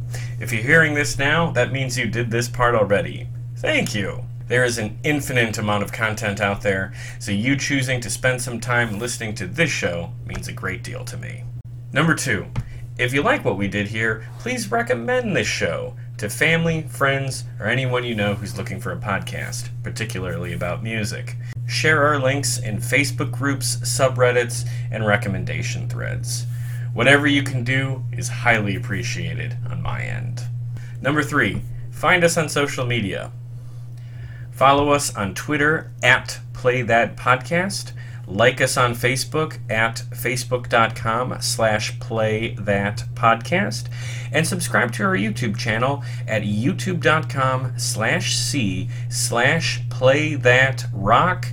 [0.44, 3.28] If you're hearing this now, that means you did this part already.
[3.56, 4.26] Thank you.
[4.46, 8.60] There is an infinite amount of content out there, so you choosing to spend some
[8.60, 11.44] time listening to this show means a great deal to me.
[11.94, 12.44] Number two,
[12.98, 17.64] if you like what we did here, please recommend this show to family, friends, or
[17.64, 21.36] anyone you know who's looking for a podcast, particularly about music.
[21.66, 26.44] Share our links in Facebook groups, subreddits, and recommendation threads.
[26.94, 30.42] Whatever you can do is highly appreciated on my end.
[31.02, 31.60] Number three,
[31.90, 33.32] find us on social media.
[34.52, 37.90] Follow us on Twitter at Play That Podcast.
[38.26, 43.88] Like us on Facebook at facebook.com slash play that podcast.
[44.32, 51.48] And subscribe to our YouTube channel at youtube.com slash c slash play that rock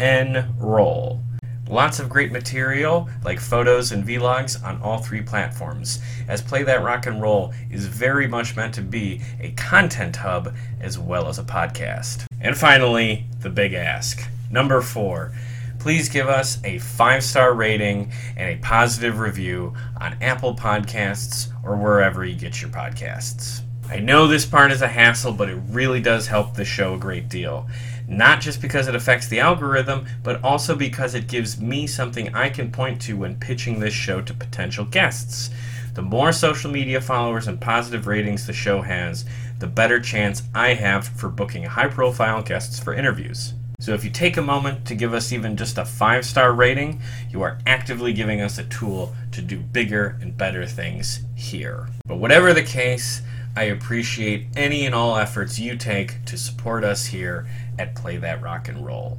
[0.00, 1.25] and roll.
[1.68, 5.98] Lots of great material, like photos and vlogs, on all three platforms,
[6.28, 10.54] as Play That Rock and Roll is very much meant to be a content hub
[10.80, 12.26] as well as a podcast.
[12.40, 14.28] And finally, the big ask.
[14.48, 15.32] Number four,
[15.80, 21.76] please give us a five star rating and a positive review on Apple Podcasts or
[21.76, 23.62] wherever you get your podcasts.
[23.88, 26.98] I know this part is a hassle, but it really does help the show a
[26.98, 27.68] great deal
[28.08, 32.48] not just because it affects the algorithm, but also because it gives me something I
[32.48, 35.50] can point to when pitching this show to potential guests.
[35.94, 39.24] The more social media followers and positive ratings the show has,
[39.58, 43.54] the better chance I have for booking high profile guests for interviews.
[43.78, 47.00] So if you take a moment to give us even just a five star rating,
[47.30, 51.88] you are actively giving us a tool to do bigger and better things here.
[52.06, 53.22] But whatever the case,
[53.54, 57.46] I appreciate any and all efforts you take to support us here
[57.78, 59.18] at Play That Rock and Roll.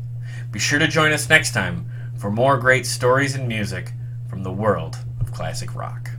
[0.51, 3.91] Be sure to join us next time for more great stories and music
[4.29, 6.09] from the world of classic rock.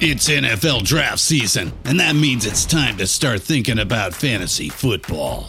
[0.00, 5.48] It's NFL draft season, and that means it's time to start thinking about fantasy football.